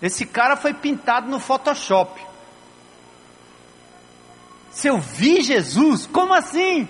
[0.00, 2.24] Esse cara foi pintado no Photoshop.
[4.70, 6.86] Se eu vi Jesus, como assim?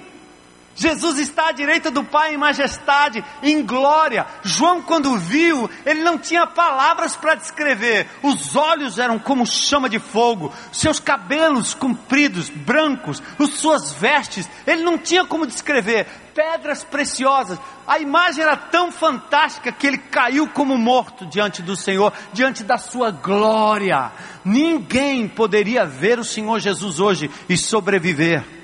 [0.75, 4.27] Jesus está à direita do Pai em majestade, em glória.
[4.43, 8.09] João, quando viu, ele não tinha palavras para descrever.
[8.23, 14.83] Os olhos eram como chama de fogo, seus cabelos compridos, brancos, as suas vestes, ele
[14.83, 16.07] não tinha como descrever.
[16.35, 17.59] Pedras preciosas.
[17.87, 22.79] A imagem era tão fantástica que ele caiu como morto diante do Senhor, diante da
[22.79, 24.11] sua glória.
[24.43, 28.62] Ninguém poderia ver o Senhor Jesus hoje e sobreviver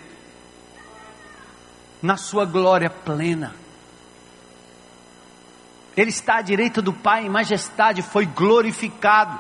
[2.03, 3.55] na sua glória plena.
[5.97, 9.39] Ele está à direita do Pai em majestade, foi glorificado.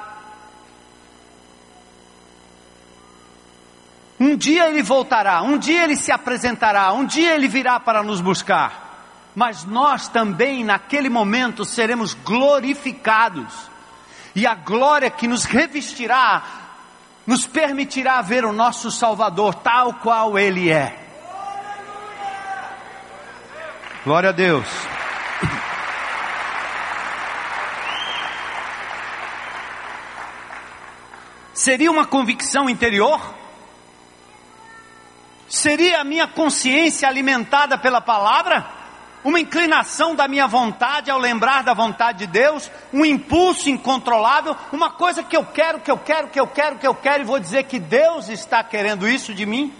[4.18, 8.20] Um dia ele voltará, um dia ele se apresentará, um dia ele virá para nos
[8.20, 8.88] buscar.
[9.36, 13.54] Mas nós também, naquele momento, seremos glorificados.
[14.34, 16.42] E a glória que nos revestirá,
[17.24, 21.07] nos permitirá ver o nosso Salvador tal qual ele é.
[24.09, 24.66] Glória a Deus.
[31.52, 33.20] Seria uma convicção interior?
[35.46, 38.64] Seria a minha consciência alimentada pela palavra?
[39.22, 42.70] Uma inclinação da minha vontade ao lembrar da vontade de Deus?
[42.90, 44.56] Um impulso incontrolável?
[44.72, 47.26] Uma coisa que eu quero, que eu quero, que eu quero, que eu quero e
[47.26, 49.70] vou dizer que Deus está querendo isso de mim?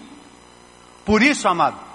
[1.07, 1.88] Por isso, amado,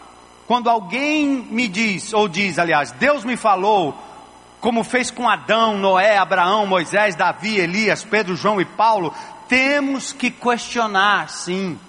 [0.47, 3.97] quando alguém me diz, ou diz, aliás, Deus me falou,
[4.59, 9.13] como fez com Adão, Noé, Abraão, Moisés, Davi, Elias, Pedro, João e Paulo,
[9.47, 11.79] temos que questionar, sim.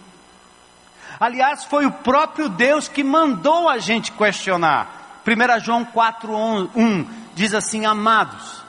[1.18, 5.20] Aliás, foi o próprio Deus que mandou a gente questionar.
[5.26, 6.36] 1 João 4,
[6.74, 8.62] 1 diz assim: Amados,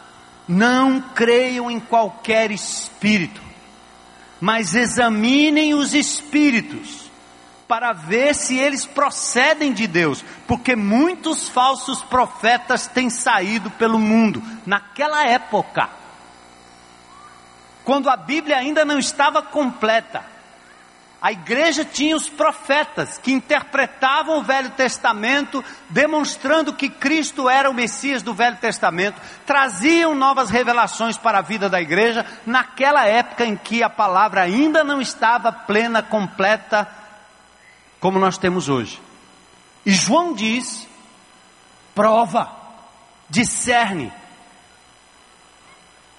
[0.48, 3.42] não creiam em qualquer espírito,
[4.40, 7.05] mas examinem os espíritos
[7.68, 14.42] para ver se eles procedem de Deus, porque muitos falsos profetas têm saído pelo mundo
[14.66, 15.90] naquela época,
[17.84, 20.36] quando a Bíblia ainda não estava completa.
[21.22, 27.74] A igreja tinha os profetas que interpretavam o Velho Testamento, demonstrando que Cristo era o
[27.74, 33.56] Messias do Velho Testamento, traziam novas revelações para a vida da igreja, naquela época em
[33.56, 36.88] que a palavra ainda não estava plena, completa,
[38.06, 39.02] como nós temos hoje.
[39.84, 40.88] E João diz:
[41.96, 42.56] prova,
[43.28, 44.14] discerne.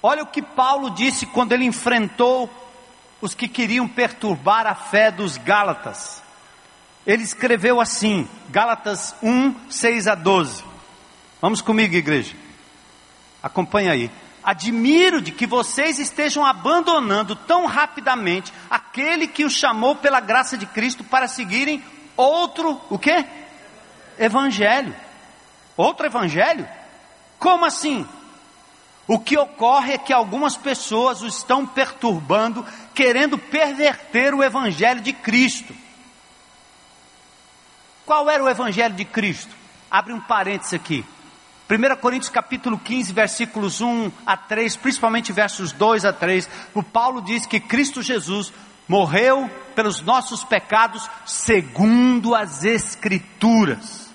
[0.03, 2.51] Olha o que Paulo disse quando ele enfrentou
[3.21, 6.21] os que queriam perturbar a fé dos Gálatas.
[7.07, 10.65] Ele escreveu assim, Gálatas 1, 6 a 12.
[11.41, 12.35] Vamos comigo, igreja.
[13.41, 14.11] Acompanha aí.
[14.47, 20.65] Admiro de que vocês estejam abandonando tão rapidamente aquele que os chamou pela graça de
[20.67, 21.83] Cristo para seguirem
[22.17, 23.27] outro, o quê?
[24.17, 24.95] Evangelho.
[25.77, 26.67] Outro evangelho?
[27.41, 28.07] Como assim?
[29.09, 35.13] O que ocorre é que algumas pessoas o estão perturbando, querendo perverter o Evangelho de
[35.13, 35.75] Cristo.
[38.05, 39.55] Qual era o Evangelho de Cristo?
[39.91, 41.05] Abre um parênteses aqui.
[41.69, 47.21] 1 Coríntios capítulo 15, versículos 1 a 3, principalmente versos 2 a 3, o Paulo
[47.21, 48.53] diz que Cristo Jesus
[48.87, 54.07] morreu pelos nossos pecados segundo as Escrituras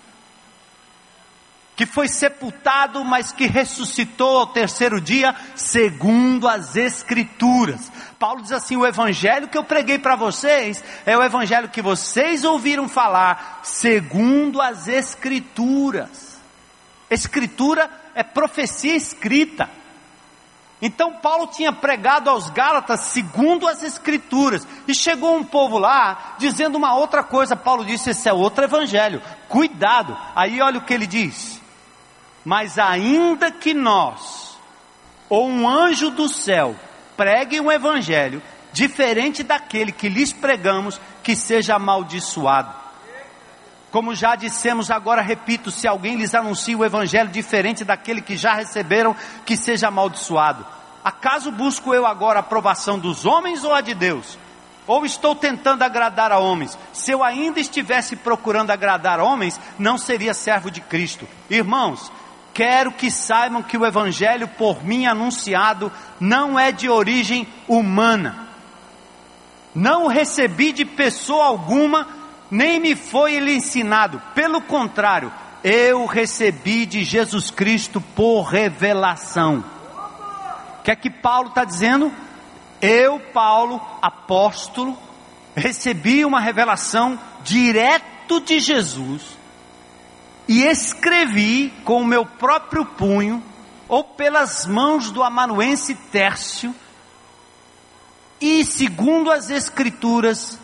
[1.82, 7.92] que foi sepultado, mas que ressuscitou ao terceiro dia, segundo as Escrituras.
[8.20, 12.44] Paulo diz assim: o evangelho que eu preguei para vocês é o evangelho que vocês
[12.44, 16.31] ouviram falar, segundo as Escrituras.
[17.12, 19.70] Escritura é profecia escrita.
[20.82, 26.78] Então Paulo tinha pregado aos Gálatas segundo as Escrituras, e chegou um povo lá dizendo
[26.78, 27.56] uma outra coisa.
[27.56, 30.18] Paulo disse: esse é outro evangelho, cuidado.
[30.36, 31.62] Aí olha o que ele diz.
[32.44, 34.58] Mas ainda que nós,
[35.30, 36.76] ou um anjo do céu,
[37.16, 38.42] pregue um evangelho
[38.74, 42.81] diferente daquele que lhes pregamos, que seja amaldiçoado.
[43.92, 48.54] Como já dissemos, agora repito: se alguém lhes anuncia o evangelho diferente daquele que já
[48.54, 49.16] receberam,
[49.46, 50.66] que seja amaldiçoado.
[51.04, 54.38] Acaso busco eu agora a aprovação dos homens ou a de Deus?
[54.88, 56.78] Ou estou tentando agradar a homens?
[56.94, 61.28] Se eu ainda estivesse procurando agradar homens, não seria servo de Cristo.
[61.50, 62.12] Irmãos,
[62.54, 68.48] Quero que saibam que o evangelho por mim anunciado não é de origem humana.
[69.74, 72.06] Não recebi de pessoa alguma,
[72.52, 74.22] nem me foi ele ensinado.
[74.36, 75.32] Pelo contrário,
[75.64, 79.64] eu recebi de Jesus Cristo por revelação.
[80.80, 82.12] O que é que Paulo está dizendo?
[82.82, 84.98] Eu, Paulo, apóstolo,
[85.56, 89.38] recebi uma revelação direto de Jesus
[90.48, 93.42] e escrevi com o meu próprio punho,
[93.88, 96.74] ou pelas mãos do amanuense Tércio,
[98.40, 100.58] e segundo as Escrituras,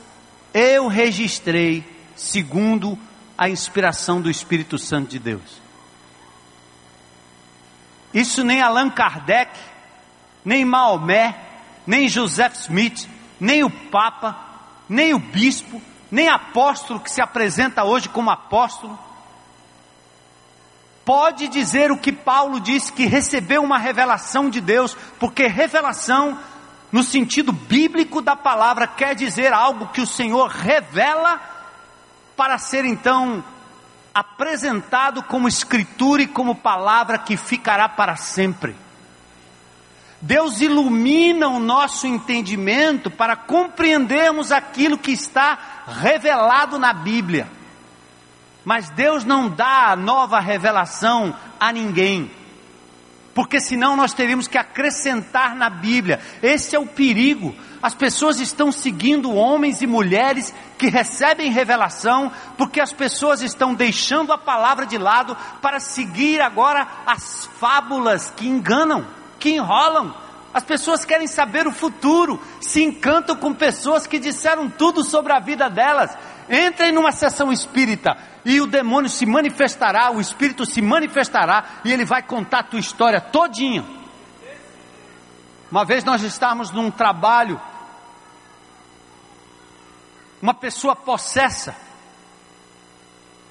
[0.53, 1.83] eu registrei,
[2.15, 2.97] segundo
[3.37, 5.61] a inspiração do Espírito Santo de Deus.
[8.13, 9.51] Isso nem Allan Kardec,
[10.43, 11.35] nem Maomé,
[11.85, 13.07] nem Joseph Smith,
[13.39, 14.35] nem o Papa,
[14.89, 18.97] nem o bispo, nem apóstolo que se apresenta hoje como apóstolo,
[21.07, 26.37] pode dizer o que Paulo disse, que recebeu uma revelação de Deus, porque revelação,
[26.91, 31.39] no sentido bíblico da palavra, quer dizer algo que o Senhor revela
[32.35, 33.43] para ser então
[34.13, 38.75] apresentado como escritura e como palavra que ficará para sempre.
[40.19, 45.57] Deus ilumina o nosso entendimento para compreendermos aquilo que está
[45.87, 47.47] revelado na Bíblia.
[48.65, 52.31] Mas Deus não dá nova revelação a ninguém.
[53.37, 56.19] Porque senão nós teríamos que acrescentar na Bíblia.
[56.41, 57.53] Esse é o perigo.
[57.79, 64.33] As pessoas estão seguindo homens e mulheres que recebem revelação, porque as pessoas estão deixando
[64.33, 69.05] a palavra de lado para seguir agora as fábulas que enganam,
[69.37, 70.15] que enrolam.
[70.51, 75.39] As pessoas querem saber o futuro, se encantam com pessoas que disseram tudo sobre a
[75.39, 76.17] vida delas.
[76.49, 82.05] Entrem numa sessão espírita e o demônio se manifestará, o espírito se manifestará e ele
[82.05, 83.83] vai contar a tua história todinha.
[85.69, 87.59] Uma vez nós estávamos num trabalho,
[90.41, 91.75] uma pessoa possessa,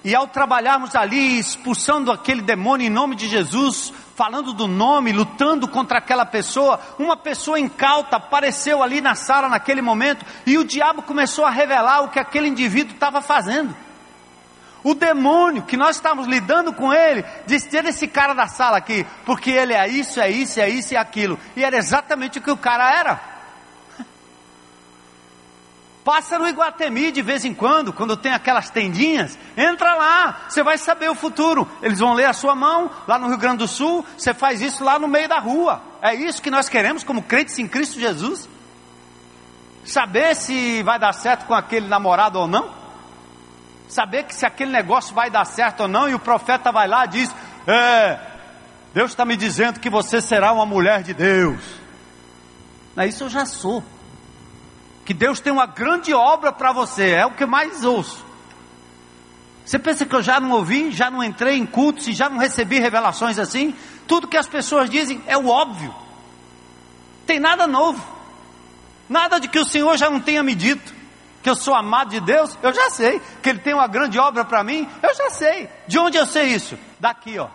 [0.07, 5.67] E ao trabalharmos ali, expulsando aquele demônio em nome de Jesus, falando do nome, lutando
[5.67, 11.03] contra aquela pessoa, uma pessoa incauta apareceu ali na sala naquele momento e o diabo
[11.03, 13.75] começou a revelar o que aquele indivíduo estava fazendo.
[14.85, 19.05] O demônio que nós estávamos lidando com ele, disse: tira esse cara da sala aqui,
[19.25, 21.37] porque ele é isso, é isso, é isso e é aquilo.
[21.57, 23.36] E era exatamente o que o cara era.
[26.07, 30.79] Passa no Iguatemi de vez em quando, quando tem aquelas tendinhas, entra lá, você vai
[30.79, 31.69] saber o futuro.
[31.83, 34.85] Eles vão ler a sua mão, lá no Rio Grande do Sul, você faz isso
[34.85, 35.83] lá no meio da rua.
[36.01, 38.49] É isso que nós queremos como crentes em Cristo Jesus?
[39.85, 42.71] Saber se vai dar certo com aquele namorado ou não?
[43.89, 47.05] Saber que se aquele negócio vai dar certo ou não, e o profeta vai lá
[47.07, 47.35] e diz:
[47.67, 48.21] É,
[48.95, 51.61] Deus está me dizendo que você será uma mulher de Deus.
[52.95, 53.83] Não, isso eu já sou
[55.07, 58.27] que Deus tem uma grande obra para você, é o que mais ouço.
[59.65, 62.39] Você pensa que eu já não ouvi, já não entrei em cultos e já não
[62.39, 63.73] recebi revelações assim?
[64.09, 65.95] Tudo que as pessoas dizem é o óbvio.
[67.25, 68.05] Tem nada novo.
[69.09, 70.93] Nada de que o Senhor já não tenha me dito.
[71.41, 73.21] Que eu sou amado de Deus, eu já sei.
[73.43, 75.69] Que Ele tem uma grande obra para mim, eu já sei.
[75.87, 76.77] De onde eu sei isso?
[76.99, 77.49] Daqui, ó.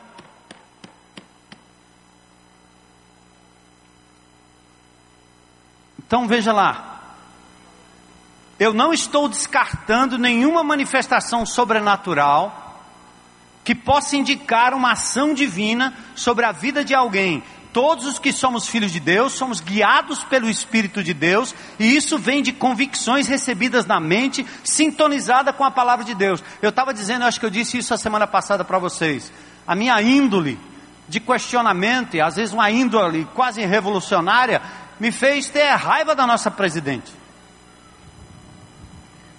[6.00, 6.91] Então veja lá,
[8.62, 12.80] eu não estou descartando nenhuma manifestação sobrenatural
[13.64, 17.42] que possa indicar uma ação divina sobre a vida de alguém.
[17.74, 22.20] Todos os que somos filhos de Deus somos guiados pelo Espírito de Deus, e isso
[22.20, 26.44] vem de convicções recebidas na mente, sintonizada com a palavra de Deus.
[26.62, 29.34] Eu estava dizendo, acho que eu disse isso a semana passada para vocês.
[29.66, 30.60] A minha índole
[31.10, 34.62] de questionamento, e às vezes uma índole quase revolucionária,
[35.00, 37.21] me fez ter raiva da nossa presidente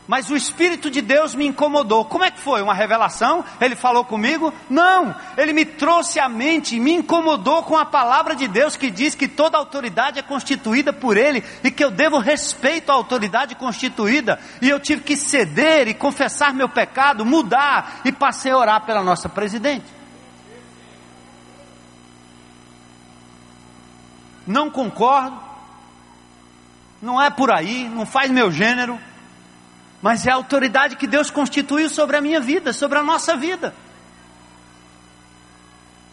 [0.07, 2.05] mas o Espírito de Deus me incomodou.
[2.05, 2.61] Como é que foi?
[2.61, 3.45] Uma revelação?
[3.61, 4.53] Ele falou comigo?
[4.69, 9.15] Não, ele me trouxe à mente, me incomodou com a palavra de Deus que diz
[9.15, 14.41] que toda autoridade é constituída por ele e que eu devo respeito à autoridade constituída.
[14.61, 19.05] E eu tive que ceder e confessar meu pecado, mudar e passei a orar pela
[19.05, 19.87] nossa presidente.
[24.45, 25.39] Não concordo,
[27.01, 28.99] não é por aí, não faz meu gênero
[30.03, 33.73] mas é a autoridade que Deus constituiu sobre a minha vida, sobre a nossa vida.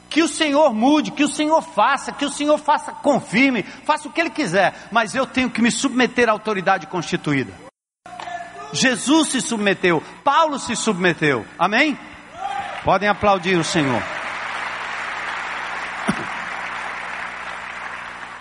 [0.07, 4.11] Que o Senhor mude, que o Senhor faça, que o Senhor faça, confirme, faça o
[4.11, 7.51] que Ele quiser, mas eu tenho que me submeter à autoridade constituída.
[8.71, 11.97] Jesus se submeteu, Paulo se submeteu, amém?
[12.83, 14.01] Podem aplaudir o Senhor.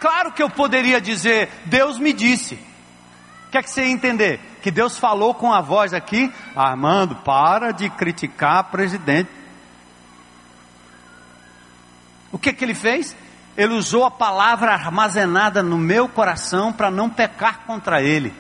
[0.01, 2.55] Claro que eu poderia dizer, Deus me disse.
[2.55, 4.39] O que é que você ia entender?
[4.63, 9.31] Que Deus falou com a voz aqui, Armando, para de criticar presidente.
[12.31, 13.17] O que que ele fez?
[13.57, 18.33] Ele usou a palavra armazenada no meu coração para não pecar contra ele.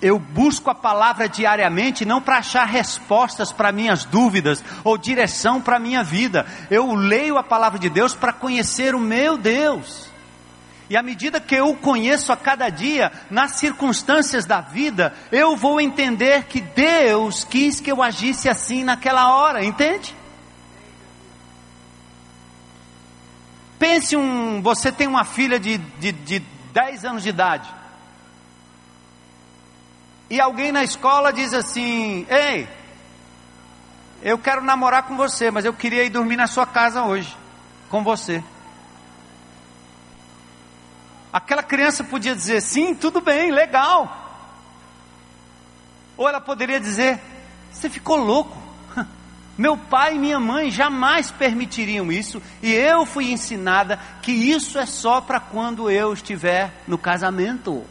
[0.00, 5.78] Eu busco a palavra diariamente não para achar respostas para minhas dúvidas ou direção para
[5.78, 6.44] minha vida.
[6.68, 10.11] Eu leio a palavra de Deus para conhecer o meu Deus.
[10.92, 15.56] E à medida que eu o conheço a cada dia, nas circunstâncias da vida, eu
[15.56, 20.14] vou entender que Deus quis que eu agisse assim naquela hora, entende?
[23.78, 26.40] Pense um, você tem uma filha de, de, de
[26.74, 27.72] 10 anos de idade.
[30.28, 32.68] E alguém na escola diz assim: Ei,
[34.22, 37.34] eu quero namorar com você, mas eu queria ir dormir na sua casa hoje,
[37.88, 38.44] com você.
[41.32, 44.18] Aquela criança podia dizer: sim, tudo bem, legal.
[46.16, 47.18] Ou ela poderia dizer:
[47.72, 48.60] você ficou louco.
[49.56, 54.86] Meu pai e minha mãe jamais permitiriam isso, e eu fui ensinada que isso é
[54.86, 57.84] só para quando eu estiver no casamento.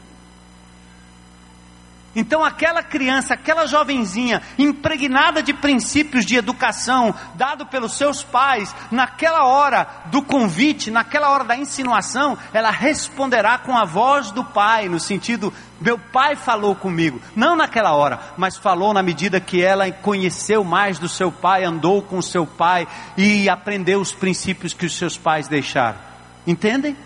[2.13, 9.45] Então, aquela criança, aquela jovenzinha, impregnada de princípios de educação, dado pelos seus pais, naquela
[9.45, 14.99] hora do convite, naquela hora da insinuação, ela responderá com a voz do pai, no
[14.99, 17.21] sentido, meu pai falou comigo.
[17.33, 22.01] Não naquela hora, mas falou na medida que ela conheceu mais do seu pai, andou
[22.01, 25.97] com o seu pai e aprendeu os princípios que os seus pais deixaram.
[26.45, 26.97] Entendem?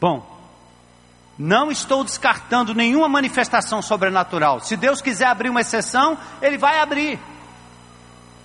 [0.00, 0.37] Bom,
[1.38, 4.60] não estou descartando nenhuma manifestação sobrenatural.
[4.60, 7.20] Se Deus quiser abrir uma exceção, Ele vai abrir.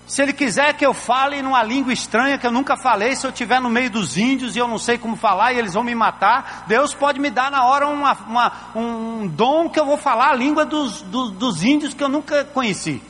[0.06, 3.32] Se ele quiser que eu fale numa língua estranha que eu nunca falei, se eu
[3.32, 5.96] estiver no meio dos índios e eu não sei como falar e eles vão me
[5.96, 10.32] matar, Deus pode me dar na hora uma, uma, um dom que eu vou falar
[10.32, 13.02] a língua dos, dos, dos índios que eu nunca conheci.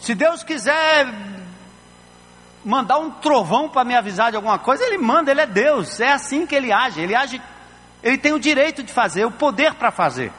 [0.00, 1.06] Se Deus quiser
[2.64, 6.10] mandar um trovão para me avisar de alguma coisa, Ele manda, Ele é Deus, é
[6.10, 7.40] assim que Ele age, Ele age,
[8.06, 10.32] Ele tem o direito de fazer, o poder para fazer.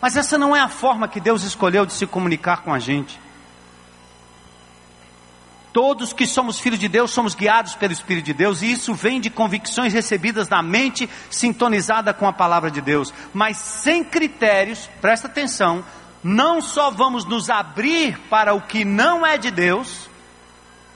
[0.00, 3.20] Mas essa não é a forma que Deus escolheu de se comunicar com a gente.
[5.72, 9.20] Todos que somos filhos de Deus somos guiados pelo Espírito de Deus, e isso vem
[9.20, 13.12] de convicções recebidas na mente, sintonizada com a palavra de Deus.
[13.34, 15.84] Mas sem critérios, presta atenção,
[16.22, 20.08] não só vamos nos abrir para o que não é de Deus,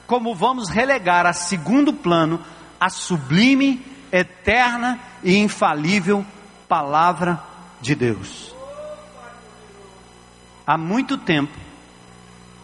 [0.07, 2.40] como vamos relegar a segundo plano
[2.78, 6.24] a sublime, eterna e infalível
[6.68, 7.42] palavra
[7.80, 8.54] de Deus.
[10.66, 11.57] Há muito tempo,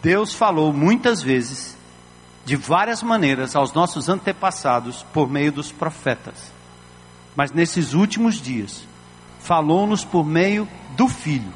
[0.01, 1.77] Deus falou muitas vezes
[2.45, 6.51] de várias maneiras aos nossos antepassados por meio dos profetas.
[7.35, 8.85] Mas nesses últimos dias,
[9.39, 10.67] falou-nos por meio
[10.97, 11.53] do Filho,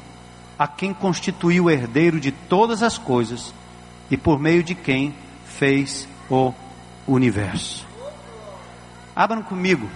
[0.58, 3.54] a quem constituiu o herdeiro de todas as coisas
[4.10, 5.14] e por meio de quem
[5.44, 6.52] fez o
[7.06, 7.87] universo.
[9.18, 9.90] Abram comigo.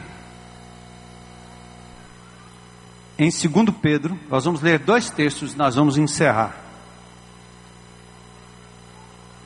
[3.17, 6.57] Em 2 Pedro, nós vamos ler dois textos, nós vamos encerrar.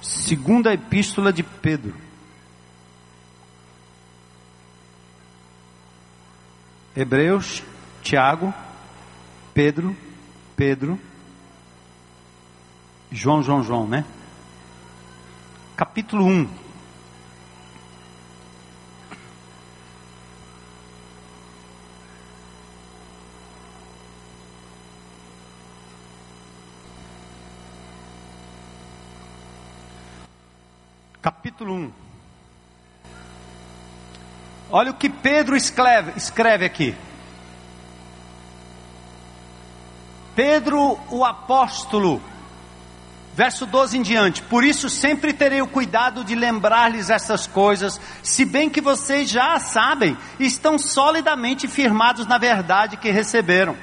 [0.01, 1.95] Segunda Epístola de Pedro.
[6.97, 7.63] Hebreus,
[8.03, 8.55] Tiago,
[9.53, 9.95] Pedro,
[10.57, 10.99] Pedro,
[13.13, 14.07] João, João, João, né?
[15.77, 16.66] Capítulo 1.
[31.27, 31.93] Capítulo 1.
[34.71, 36.95] Olha o que Pedro escreve, escreve aqui.
[40.37, 42.23] Pedro, o apóstolo,
[43.35, 48.45] verso 12 em diante: Por isso sempre terei o cuidado de lembrar-lhes essas coisas, se
[48.45, 53.77] bem que vocês já a sabem, estão solidamente firmados na verdade que receberam.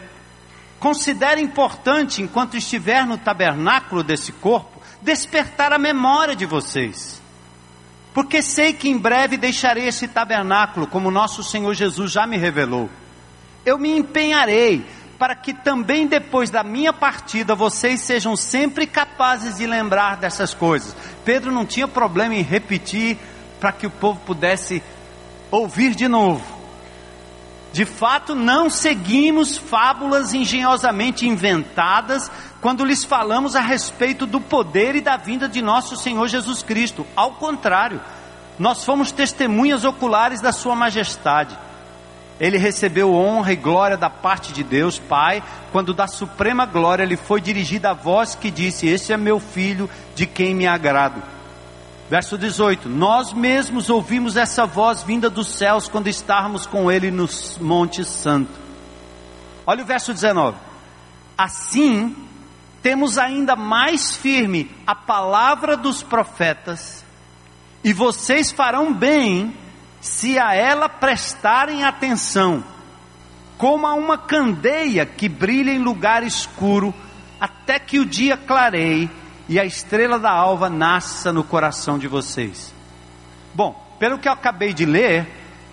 [0.79, 7.21] Considere importante, enquanto estiver no tabernáculo desse corpo, despertar a memória de vocês
[8.13, 12.89] porque sei que em breve deixarei esse tabernáculo, como nosso Senhor Jesus já me revelou.
[13.65, 14.85] Eu me empenharei
[15.17, 20.95] para que também depois da minha partida vocês sejam sempre capazes de lembrar dessas coisas.
[21.23, 23.17] Pedro não tinha problema em repetir
[23.59, 24.83] para que o povo pudesse
[25.49, 26.52] ouvir de novo.
[27.73, 35.01] De fato, não seguimos fábulas engenhosamente inventadas quando lhes falamos a respeito do poder e
[35.01, 37.03] da vinda de nosso Senhor Jesus Cristo.
[37.15, 37.99] Ao contrário,
[38.59, 41.57] nós fomos testemunhas oculares da Sua majestade.
[42.39, 47.17] Ele recebeu honra e glória da parte de Deus, Pai, quando da suprema glória lhe
[47.17, 51.23] foi dirigida a voz que disse: Este é meu filho, de quem me agrado.
[52.09, 57.27] Verso 18: Nós mesmos ouvimos essa voz vinda dos céus quando estávamos com ele no
[57.61, 58.51] Monte Santo.
[59.65, 60.57] Olha o verso 19:
[61.37, 62.15] Assim,
[62.81, 67.03] temos ainda mais firme a palavra dos profetas,
[67.83, 69.55] e vocês farão bem
[70.01, 72.61] se a ela prestarem atenção,
[73.57, 76.93] como a uma candeia que brilha em lugar escuro,
[77.39, 79.09] até que o dia clareie
[79.47, 82.73] e a estrela da alva nasça no coração de vocês.
[83.53, 85.27] Bom, pelo que eu acabei de ler,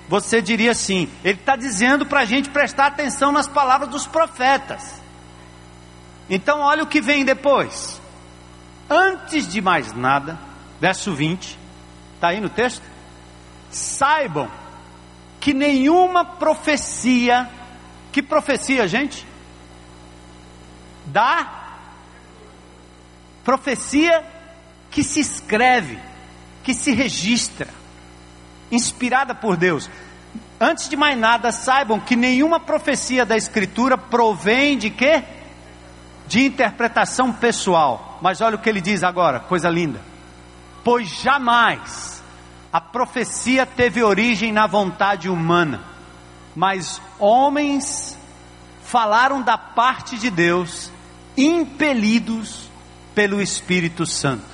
[0.09, 5.01] você diria assim: ele está dizendo para a gente prestar atenção nas palavras dos profetas.
[6.29, 8.01] Então, olha o que vem depois.
[8.89, 10.39] Antes de mais nada,
[10.81, 11.59] verso 20,
[12.14, 12.83] está aí no texto?
[13.71, 14.51] Saibam
[15.39, 17.49] que nenhuma profecia,
[18.12, 19.27] que profecia, gente?
[21.07, 21.60] Da
[23.51, 24.25] Profecia
[24.93, 25.99] que se escreve,
[26.63, 27.67] que se registra,
[28.71, 29.91] inspirada por Deus.
[30.61, 35.25] Antes de mais nada, saibam que nenhuma profecia da Escritura provém de quê?
[36.29, 38.21] De interpretação pessoal.
[38.23, 40.01] Mas olha o que ele diz agora, coisa linda.
[40.85, 42.23] Pois jamais
[42.73, 45.81] a profecia teve origem na vontade humana,
[46.55, 48.17] mas homens
[48.85, 50.93] falaram da parte de Deus,
[51.37, 52.70] impelidos
[53.21, 54.47] pelo Espírito Santo.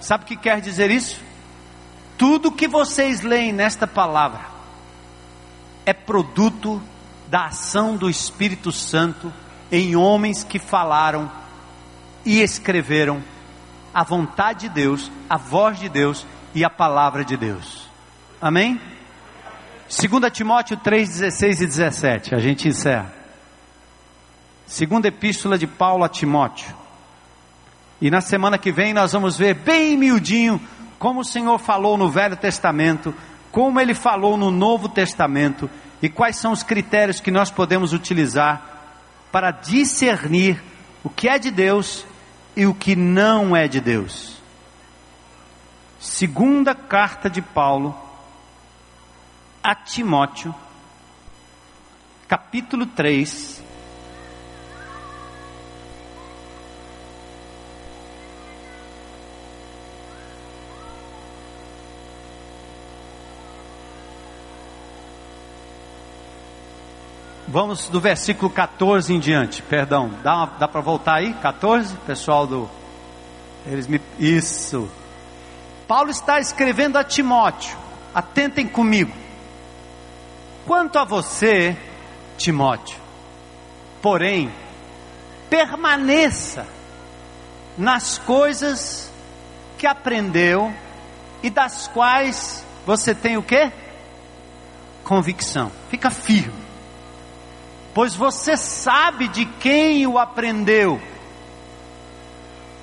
[0.00, 1.20] Sabe o que quer dizer isso?
[2.16, 4.42] Tudo que vocês leem nesta palavra
[5.84, 6.80] é produto
[7.26, 9.32] da ação do Espírito Santo
[9.72, 11.28] em homens que falaram
[12.24, 13.20] e escreveram
[13.92, 17.88] a vontade de Deus, a voz de Deus e a palavra de Deus.
[18.40, 18.80] Amém?
[19.88, 23.12] 2 Timóteo 3, 16 e 17, a gente encerra.
[24.64, 26.83] Segunda epístola de Paulo a Timóteo.
[28.04, 30.60] E na semana que vem nós vamos ver bem miudinho
[30.98, 33.14] como o Senhor falou no Velho Testamento,
[33.50, 35.70] como ele falou no Novo Testamento
[36.02, 38.60] e quais são os critérios que nós podemos utilizar
[39.32, 40.62] para discernir
[41.02, 42.04] o que é de Deus
[42.54, 44.36] e o que não é de Deus.
[45.98, 47.98] Segunda carta de Paulo
[49.62, 50.54] a Timóteo,
[52.28, 53.63] capítulo 3,
[67.46, 71.34] Vamos do versículo 14 em diante, perdão, dá, dá para voltar aí?
[71.34, 72.70] 14, pessoal do.
[73.66, 74.00] Eles me.
[74.18, 74.88] Isso.
[75.86, 77.76] Paulo está escrevendo a Timóteo,
[78.14, 79.12] atentem comigo.
[80.64, 81.76] Quanto a você,
[82.38, 82.98] Timóteo,
[84.00, 84.50] porém,
[85.50, 86.66] permaneça
[87.76, 89.12] nas coisas
[89.76, 90.72] que aprendeu
[91.42, 93.70] e das quais você tem o que?
[95.04, 95.70] Convicção.
[95.90, 96.63] Fica firme
[97.94, 101.00] pois você sabe de quem o aprendeu.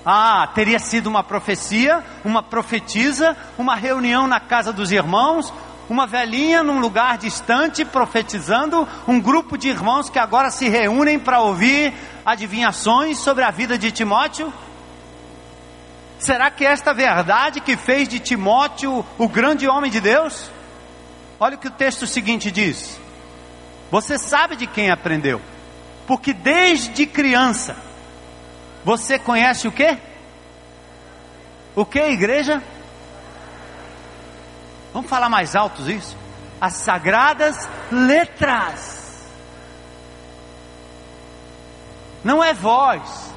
[0.06, 5.54] Ah, teria sido uma profecia, uma profetisa, uma reunião na casa dos irmãos,
[5.90, 11.42] uma velhinha num lugar distante profetizando, um grupo de irmãos que agora se reúnem para
[11.42, 11.94] ouvir
[12.26, 14.52] adivinhações sobre a vida de Timóteo?
[16.18, 20.50] Será que esta verdade que fez de Timóteo o grande homem de Deus?
[21.40, 23.01] Olha o que o texto seguinte diz:
[23.92, 25.42] você sabe de quem aprendeu.
[26.08, 27.76] Porque desde criança
[28.86, 29.98] você conhece o que?
[31.76, 32.64] O que, igreja?
[34.94, 36.18] Vamos falar mais altos isso?
[36.60, 39.28] As sagradas letras.
[42.24, 43.34] Não é voz.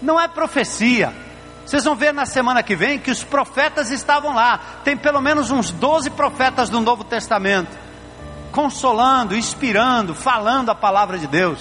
[0.00, 1.12] Não é profecia.
[1.66, 4.58] Vocês vão ver na semana que vem que os profetas estavam lá.
[4.84, 7.91] Tem pelo menos uns 12 profetas do Novo Testamento
[8.52, 11.58] consolando, inspirando, falando a palavra de Deus.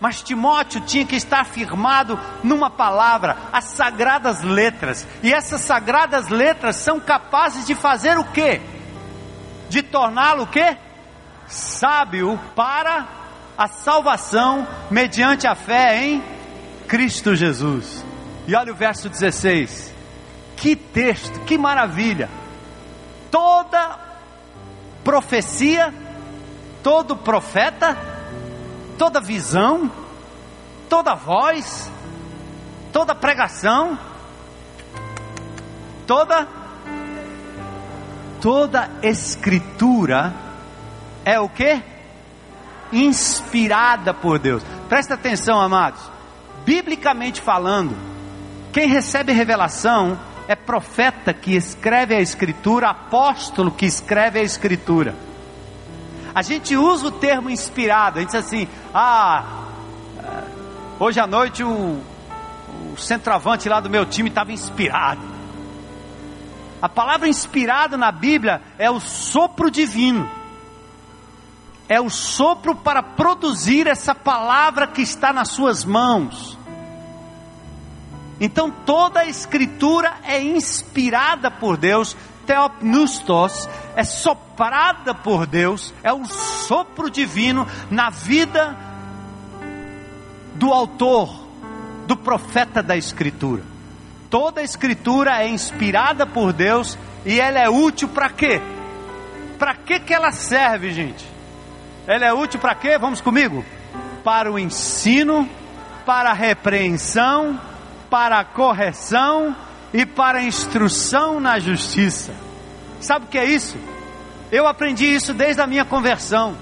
[0.00, 5.06] Mas Timóteo tinha que estar firmado numa palavra, as sagradas letras.
[5.22, 8.62] E essas sagradas letras são capazes de fazer o quê?
[9.68, 10.78] De torná-lo o quê?
[11.46, 13.06] Sábio para
[13.58, 16.24] a salvação mediante a fé em
[16.88, 18.02] Cristo Jesus.
[18.48, 19.94] E olha o verso 16.
[20.56, 22.30] Que texto, que maravilha.
[23.30, 24.09] Toda
[25.04, 25.92] profecia,
[26.82, 27.96] todo profeta,
[28.98, 29.90] toda visão,
[30.88, 31.90] toda voz,
[32.92, 33.98] toda pregação,
[36.06, 36.46] toda
[38.40, 40.32] toda escritura
[41.24, 41.82] é o que?
[42.92, 44.64] Inspirada por Deus.
[44.88, 46.00] Presta atenção, amados.
[46.64, 47.96] Biblicamente falando,
[48.72, 50.18] quem recebe revelação
[50.50, 55.14] é profeta que escreve a Escritura, apóstolo que escreve a Escritura.
[56.34, 59.44] A gente usa o termo inspirado, a gente diz assim: ah,
[60.18, 60.44] eh,
[60.98, 62.02] hoje à noite o,
[62.92, 65.20] o centroavante lá do meu time estava inspirado.
[66.82, 70.28] A palavra inspirado na Bíblia é o sopro divino,
[71.88, 76.58] é o sopro para produzir essa palavra que está nas suas mãos.
[78.40, 82.16] Então toda a escritura é inspirada por Deus,
[82.46, 88.74] teopnustos, é soprada por Deus, é um sopro divino na vida
[90.54, 91.46] do autor,
[92.06, 93.62] do profeta da escritura.
[94.30, 98.60] Toda a escritura é inspirada por Deus e ela é útil para quê?
[99.58, 101.26] Para que que ela serve, gente?
[102.06, 102.96] Ela é útil para quê?
[102.96, 103.64] Vamos comigo?
[104.24, 105.48] Para o ensino,
[106.06, 107.60] para a repreensão,
[108.10, 109.54] para a correção
[109.94, 112.34] e para a instrução na justiça.
[113.00, 113.78] Sabe o que é isso?
[114.52, 116.54] Eu aprendi isso desde a minha conversão.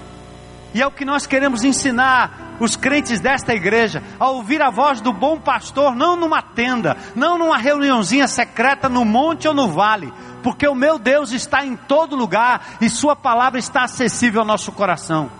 [0.73, 5.01] E é o que nós queremos ensinar os crentes desta igreja, a ouvir a voz
[5.01, 10.13] do bom pastor, não numa tenda, não numa reuniãozinha secreta no monte ou no vale,
[10.43, 14.71] porque o meu Deus está em todo lugar e Sua palavra está acessível ao nosso
[14.71, 15.31] coração.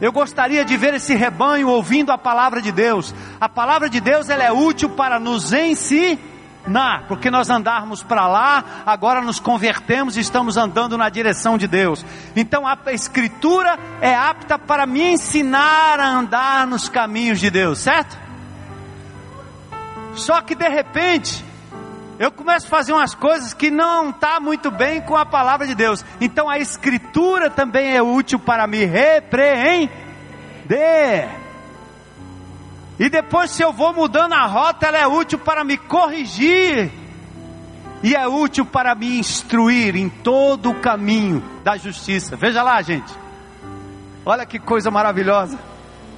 [0.00, 3.14] Eu gostaria de ver esse rebanho ouvindo a palavra de Deus.
[3.40, 8.64] A palavra de Deus ela é útil para nos ensinar, porque nós andarmos para lá,
[8.84, 12.04] agora nos convertemos e estamos andando na direção de Deus.
[12.34, 18.18] Então a escritura é apta para me ensinar a andar nos caminhos de Deus, certo?
[20.14, 21.44] Só que de repente,
[22.24, 25.74] eu começo a fazer umas coisas que não está muito bem com a palavra de
[25.74, 26.02] Deus.
[26.18, 29.90] Então a escritura também é útil para me repreender.
[32.98, 36.90] E depois, se eu vou mudando a rota, ela é útil para me corrigir.
[38.02, 42.36] E é útil para me instruir em todo o caminho da justiça.
[42.36, 43.12] Veja lá, gente.
[44.24, 45.58] Olha que coisa maravilhosa.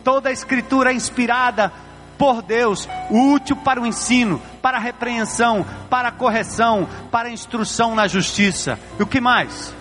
[0.04, 1.72] Toda a escritura é inspirada
[2.18, 7.94] por Deus, útil para o ensino, para a repreensão, para a correção, para a instrução
[7.94, 8.78] na justiça.
[8.98, 9.74] E o que mais?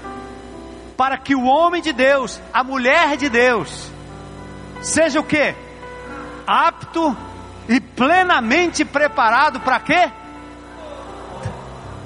[0.97, 3.89] Para que o homem de Deus, a mulher de Deus,
[4.81, 5.53] seja o que?
[6.47, 7.15] Apto
[7.67, 10.11] e plenamente preparado para quê?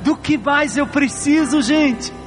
[0.01, 2.18] Do que mais eu preciso, gente?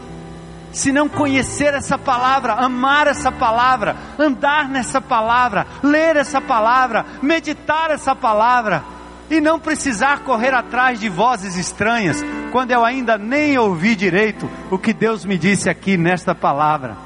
[0.72, 7.90] Se não conhecer essa palavra, amar essa palavra, andar nessa palavra, ler essa palavra, meditar
[7.90, 8.82] essa palavra,
[9.30, 14.78] e não precisar correr atrás de vozes estranhas, quando eu ainda nem ouvi direito o
[14.78, 16.96] que Deus me disse aqui nesta palavra.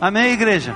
[0.00, 0.74] Amém, igreja?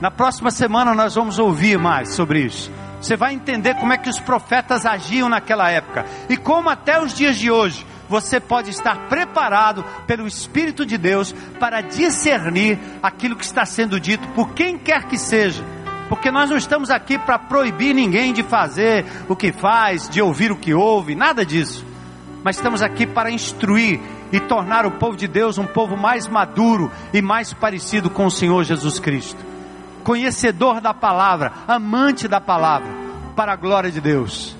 [0.00, 2.70] Na próxima semana nós vamos ouvir mais sobre isso.
[3.00, 7.12] Você vai entender como é que os profetas agiam naquela época e como até os
[7.12, 13.44] dias de hoje você pode estar preparado pelo Espírito de Deus para discernir aquilo que
[13.44, 15.62] está sendo dito por quem quer que seja.
[16.08, 20.50] Porque nós não estamos aqui para proibir ninguém de fazer o que faz, de ouvir
[20.50, 21.84] o que ouve, nada disso.
[22.42, 24.00] Mas estamos aqui para instruir
[24.32, 28.30] e tornar o povo de Deus um povo mais maduro e mais parecido com o
[28.30, 29.44] Senhor Jesus Cristo.
[30.02, 32.88] Conhecedor da palavra, amante da palavra,
[33.36, 34.57] para a glória de Deus.